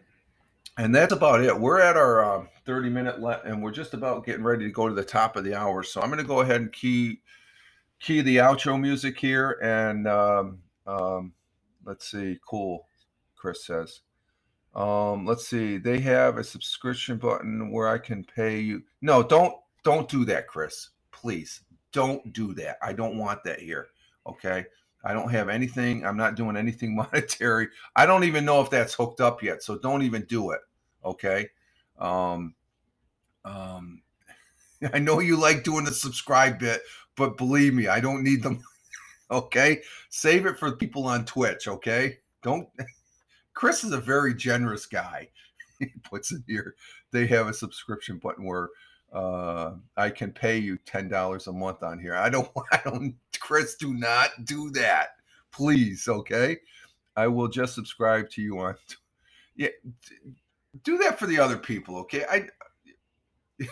and 0.78 0.94
that's 0.94 1.12
about 1.12 1.42
it. 1.42 1.58
We're 1.58 1.80
at 1.80 1.96
our 1.96 2.24
uh, 2.24 2.46
30 2.64 2.90
minute 2.90 3.20
let, 3.20 3.44
and 3.44 3.62
we're 3.62 3.72
just 3.72 3.94
about 3.94 4.24
getting 4.24 4.44
ready 4.44 4.64
to 4.64 4.70
go 4.70 4.88
to 4.88 4.94
the 4.94 5.04
top 5.04 5.36
of 5.36 5.44
the 5.44 5.54
hour. 5.54 5.82
So 5.82 6.00
I'm 6.00 6.08
going 6.08 6.22
to 6.22 6.26
go 6.26 6.40
ahead 6.40 6.60
and 6.60 6.72
key 6.72 7.20
key 8.00 8.20
the 8.20 8.38
outro 8.38 8.80
music 8.80 9.18
here. 9.18 9.58
And 9.62 10.08
um, 10.08 10.58
um, 10.86 11.32
let's 11.84 12.10
see. 12.10 12.38
Cool. 12.48 12.86
Chris 13.36 13.66
says. 13.66 14.00
Um, 14.74 15.26
let's 15.26 15.46
see. 15.46 15.76
They 15.76 16.00
have 16.00 16.38
a 16.38 16.44
subscription 16.44 17.18
button 17.18 17.70
where 17.70 17.88
I 17.88 17.98
can 17.98 18.24
pay 18.24 18.60
you. 18.60 18.82
No, 19.02 19.22
don't 19.22 19.54
don't 19.84 20.08
do 20.08 20.24
that, 20.26 20.46
Chris. 20.48 20.90
Please 21.10 21.62
don't 21.92 22.32
do 22.32 22.54
that. 22.54 22.78
I 22.82 22.92
don't 22.92 23.18
want 23.18 23.44
that 23.44 23.60
here. 23.60 23.88
Okay. 24.26 24.64
I 25.04 25.12
don't 25.12 25.30
have 25.30 25.48
anything. 25.48 26.04
I'm 26.04 26.16
not 26.16 26.36
doing 26.36 26.56
anything 26.56 26.94
monetary. 27.12 27.68
I 27.96 28.06
don't 28.06 28.24
even 28.24 28.44
know 28.44 28.60
if 28.60 28.70
that's 28.70 28.94
hooked 28.94 29.20
up 29.20 29.42
yet. 29.42 29.62
So 29.62 29.78
don't 29.78 30.02
even 30.02 30.24
do 30.24 30.50
it. 30.52 30.60
Okay. 31.04 31.48
Um, 31.98 32.54
um, 33.44 34.02
I 34.92 34.98
know 34.98 35.20
you 35.20 35.36
like 35.36 35.64
doing 35.64 35.84
the 35.84 35.92
subscribe 35.92 36.58
bit, 36.58 36.82
but 37.16 37.36
believe 37.36 37.74
me, 37.74 37.88
I 37.88 38.00
don't 38.00 38.22
need 38.22 38.42
them. 38.42 38.62
okay. 39.30 39.82
Save 40.10 40.46
it 40.46 40.58
for 40.58 40.76
people 40.76 41.06
on 41.06 41.24
Twitch. 41.24 41.68
Okay. 41.68 42.18
Don't. 42.42 42.68
Chris 43.54 43.84
is 43.84 43.92
a 43.92 44.00
very 44.00 44.34
generous 44.34 44.86
guy. 44.86 45.28
he 45.78 45.86
puts 46.02 46.32
it 46.32 46.42
here. 46.46 46.74
They 47.10 47.26
have 47.26 47.48
a 47.48 47.54
subscription 47.54 48.18
button 48.18 48.44
where 48.44 48.70
uh, 49.12 49.74
I 49.96 50.10
can 50.10 50.32
pay 50.32 50.58
you 50.58 50.78
ten 50.86 51.08
dollars 51.08 51.46
a 51.46 51.52
month 51.52 51.82
on 51.82 51.98
here. 51.98 52.14
I 52.14 52.30
don't. 52.30 52.48
I 52.72 52.80
don't. 52.84 53.14
Chris, 53.40 53.76
do 53.76 53.94
not 53.94 54.30
do 54.44 54.70
that, 54.70 55.10
please. 55.52 56.08
Okay, 56.08 56.58
I 57.16 57.26
will 57.26 57.48
just 57.48 57.74
subscribe 57.74 58.30
to 58.30 58.42
you 58.42 58.58
on. 58.58 58.74
Yeah, 59.54 59.68
do 60.84 60.96
that 60.98 61.18
for 61.18 61.26
the 61.26 61.38
other 61.38 61.58
people. 61.58 61.96
Okay, 61.98 62.24
I. 62.30 62.46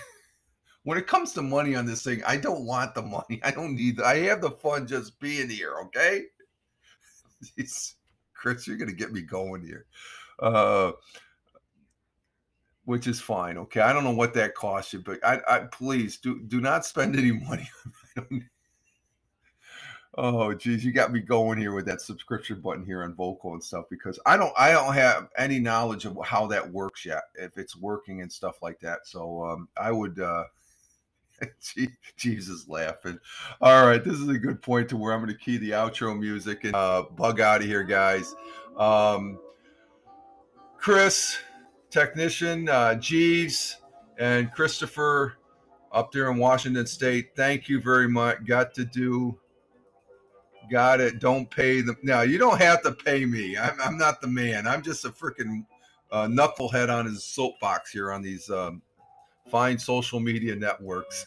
when 0.84 0.98
it 0.98 1.06
comes 1.06 1.32
to 1.34 1.42
money 1.42 1.74
on 1.74 1.86
this 1.86 2.02
thing, 2.02 2.22
I 2.26 2.36
don't 2.36 2.66
want 2.66 2.94
the 2.94 3.02
money. 3.02 3.40
I 3.42 3.50
don't 3.50 3.74
need. 3.74 4.00
I 4.00 4.18
have 4.18 4.42
the 4.42 4.50
fun 4.50 4.86
just 4.86 5.18
being 5.20 5.48
here. 5.48 5.74
Okay. 5.84 6.24
Chris, 8.34 8.66
you're 8.66 8.76
gonna 8.76 8.92
get 8.92 9.12
me 9.12 9.22
going 9.22 9.62
here. 9.62 9.86
Uh, 10.38 10.92
which 12.90 13.06
is 13.06 13.20
fine. 13.20 13.56
Okay, 13.56 13.80
I 13.80 13.92
don't 13.92 14.02
know 14.02 14.10
what 14.10 14.34
that 14.34 14.56
costs 14.56 14.92
you, 14.92 14.98
but 14.98 15.24
I, 15.24 15.38
I 15.48 15.58
please 15.60 16.16
do 16.16 16.40
do 16.48 16.60
not 16.60 16.84
spend 16.84 17.16
any 17.16 17.30
money. 17.48 17.70
oh, 20.18 20.52
geez, 20.54 20.84
you 20.84 20.90
got 20.90 21.12
me 21.12 21.20
going 21.20 21.56
here 21.56 21.72
with 21.72 21.86
that 21.86 22.00
subscription 22.00 22.60
button 22.60 22.84
here 22.84 23.04
on 23.04 23.14
Vocal 23.14 23.52
and 23.52 23.62
stuff 23.62 23.84
because 23.90 24.18
I 24.26 24.36
don't 24.36 24.52
I 24.58 24.72
don't 24.72 24.92
have 24.94 25.28
any 25.38 25.60
knowledge 25.60 26.04
of 26.04 26.18
how 26.24 26.48
that 26.48 26.68
works 26.68 27.06
yet, 27.06 27.22
if 27.36 27.56
it's 27.56 27.76
working 27.76 28.22
and 28.22 28.32
stuff 28.32 28.60
like 28.60 28.80
that. 28.80 29.06
So 29.06 29.44
um, 29.44 29.68
I 29.76 29.92
would. 29.92 30.18
uh 30.18 30.44
Jesus 32.16 32.68
laughing. 32.68 33.18
All 33.62 33.86
right, 33.86 34.04
this 34.04 34.18
is 34.18 34.28
a 34.28 34.36
good 34.36 34.60
point 34.60 34.90
to 34.90 34.96
where 34.98 35.14
I'm 35.14 35.20
going 35.20 35.32
to 35.32 35.38
key 35.38 35.56
the 35.56 35.70
outro 35.70 36.18
music 36.18 36.64
and 36.64 36.74
uh, 36.74 37.04
bug 37.16 37.40
out 37.40 37.62
of 37.62 37.66
here, 37.66 37.82
guys. 37.82 38.34
Um, 38.76 39.38
Chris, 40.76 41.38
technician, 41.90 42.68
uh, 42.68 42.94
Jeeves, 42.94 43.78
and 44.18 44.52
Christopher 44.52 45.34
up 45.92 46.12
there 46.12 46.30
in 46.30 46.38
Washington 46.38 46.86
State. 46.86 47.30
Thank 47.34 47.68
you 47.68 47.80
very 47.80 48.08
much. 48.08 48.44
Got 48.44 48.74
to 48.74 48.84
do, 48.84 49.38
got 50.70 51.00
it. 51.00 51.18
Don't 51.18 51.50
pay 51.50 51.80
them. 51.80 51.96
Now, 52.02 52.22
you 52.22 52.38
don't 52.38 52.60
have 52.60 52.82
to 52.82 52.92
pay 52.92 53.24
me. 53.24 53.56
I'm, 53.56 53.80
I'm 53.80 53.98
not 53.98 54.20
the 54.20 54.28
man. 54.28 54.66
I'm 54.66 54.82
just 54.82 55.04
a 55.04 55.10
freaking 55.10 55.64
uh, 56.12 56.26
knucklehead 56.26 56.92
on 56.92 57.06
his 57.06 57.24
soapbox 57.24 57.90
here 57.90 58.12
on 58.12 58.22
these 58.22 58.50
um, 58.50 58.82
fine 59.50 59.78
social 59.78 60.20
media 60.20 60.54
networks 60.54 61.26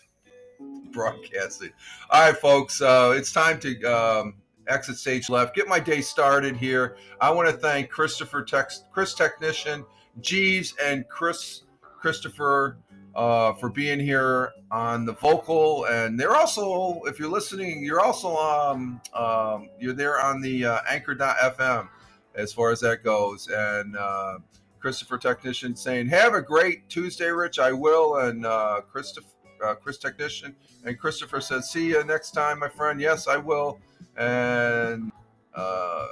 broadcasting. 0.92 1.72
All 2.10 2.22
right, 2.22 2.38
folks, 2.38 2.82
uh, 2.82 3.14
it's 3.16 3.32
time 3.32 3.60
to 3.62 3.84
um, 3.84 4.36
exit 4.68 4.98
stage 4.98 5.30
left. 5.30 5.56
Get 5.56 5.68
my 5.68 5.80
day 5.80 6.02
started 6.02 6.56
here. 6.56 6.98
I 7.20 7.32
want 7.32 7.50
to 7.50 7.56
thank 7.56 7.90
Christopher, 7.90 8.44
Tex- 8.44 8.86
Chris 8.92 9.14
Technician, 9.14 9.86
Jeeves 10.22 10.76
and 10.82 11.08
Chris 11.08 11.64
Christopher 12.00 12.78
uh, 13.16 13.54
for 13.54 13.70
being 13.70 14.00
here 14.00 14.52
on 14.72 15.06
the 15.06 15.14
vocal, 15.14 15.86
and 15.86 16.20
they're 16.20 16.36
also, 16.36 17.02
if 17.04 17.20
you're 17.20 17.30
listening, 17.30 17.84
you're 17.84 18.02
also 18.02 18.36
um, 18.36 19.00
um 19.14 19.70
you're 19.80 19.94
there 19.94 20.20
on 20.20 20.42
the 20.42 20.66
uh, 20.66 20.80
Anchor.fm 20.90 21.88
as 22.36 22.52
far 22.52 22.72
as 22.72 22.80
that 22.80 23.04
goes, 23.04 23.48
and 23.50 23.96
uh, 23.96 24.40
Christopher 24.80 25.18
Technician 25.18 25.76
saying, 25.76 26.08
"Have 26.08 26.34
a 26.34 26.42
great 26.42 26.90
Tuesday, 26.90 27.30
Rich. 27.30 27.60
I 27.60 27.72
will." 27.72 28.18
And 28.18 28.46
uh, 28.46 28.82
Christopher, 28.92 29.28
uh, 29.64 29.76
Chris 29.76 29.98
Technician, 29.98 30.56
and 30.84 31.00
Christopher 31.00 31.40
says, 31.40 31.70
"See 31.70 31.90
you 31.90 32.04
next 32.04 32.32
time, 32.32 32.60
my 32.60 32.70
friend." 32.70 33.00
Yes, 33.00 33.28
I 33.28 33.38
will. 33.38 33.80
And 34.18 35.12
uh, 35.56 36.08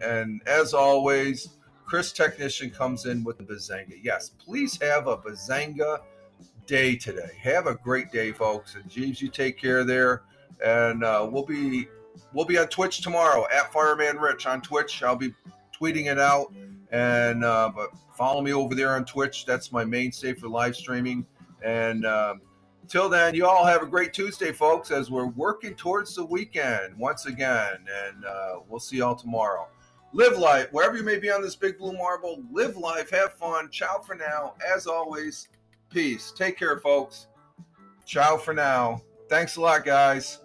and 0.00 0.42
as 0.46 0.74
always, 0.74 1.56
Chris 1.90 2.12
Technician 2.12 2.70
comes 2.70 3.06
in 3.06 3.24
with 3.24 3.36
the 3.36 3.42
Bazanga. 3.42 3.98
Yes, 4.00 4.30
please 4.38 4.80
have 4.80 5.08
a 5.08 5.16
Bazanga 5.16 5.98
day 6.64 6.94
today. 6.94 7.32
Have 7.42 7.66
a 7.66 7.74
great 7.74 8.12
day, 8.12 8.30
folks. 8.30 8.76
And 8.76 8.88
Jeeves, 8.88 9.20
you 9.20 9.28
take 9.28 9.58
care 9.58 9.82
there. 9.82 10.22
And 10.64 11.02
uh, 11.02 11.28
we'll 11.28 11.44
be 11.44 11.88
we'll 12.32 12.44
be 12.44 12.58
on 12.58 12.68
Twitch 12.68 13.00
tomorrow 13.00 13.44
at 13.52 13.72
Fireman 13.72 14.18
Rich 14.18 14.46
on 14.46 14.60
Twitch. 14.60 15.02
I'll 15.02 15.16
be 15.16 15.34
tweeting 15.76 16.06
it 16.06 16.20
out. 16.20 16.54
And 16.92 17.44
uh, 17.44 17.72
but 17.74 17.90
follow 18.16 18.40
me 18.40 18.52
over 18.52 18.76
there 18.76 18.94
on 18.94 19.04
Twitch. 19.04 19.44
That's 19.44 19.72
my 19.72 19.84
mainstay 19.84 20.34
for 20.34 20.46
live 20.46 20.76
streaming. 20.76 21.26
And 21.64 22.06
uh, 22.06 22.36
till 22.86 23.08
then, 23.08 23.34
you 23.34 23.48
all 23.48 23.64
have 23.64 23.82
a 23.82 23.86
great 23.86 24.12
Tuesday, 24.12 24.52
folks, 24.52 24.92
as 24.92 25.10
we're 25.10 25.26
working 25.26 25.74
towards 25.74 26.14
the 26.14 26.24
weekend 26.24 26.96
once 26.96 27.26
again. 27.26 27.78
And 28.06 28.24
uh, 28.24 28.60
we'll 28.68 28.78
see 28.78 28.98
y'all 28.98 29.16
tomorrow 29.16 29.66
live 30.12 30.38
life 30.38 30.68
wherever 30.72 30.96
you 30.96 31.02
may 31.02 31.18
be 31.18 31.30
on 31.30 31.42
this 31.42 31.56
big 31.56 31.78
blue 31.78 31.92
marble. 31.92 32.42
Live 32.50 32.76
life, 32.76 33.10
have 33.10 33.34
fun. 33.34 33.70
Ciao 33.70 33.98
for 33.98 34.14
now. 34.14 34.54
As 34.74 34.86
always, 34.86 35.48
peace. 35.90 36.32
Take 36.36 36.58
care, 36.58 36.78
folks. 36.78 37.28
Ciao 38.04 38.36
for 38.36 38.54
now. 38.54 39.02
Thanks 39.28 39.56
a 39.56 39.60
lot, 39.60 39.84
guys. 39.84 40.40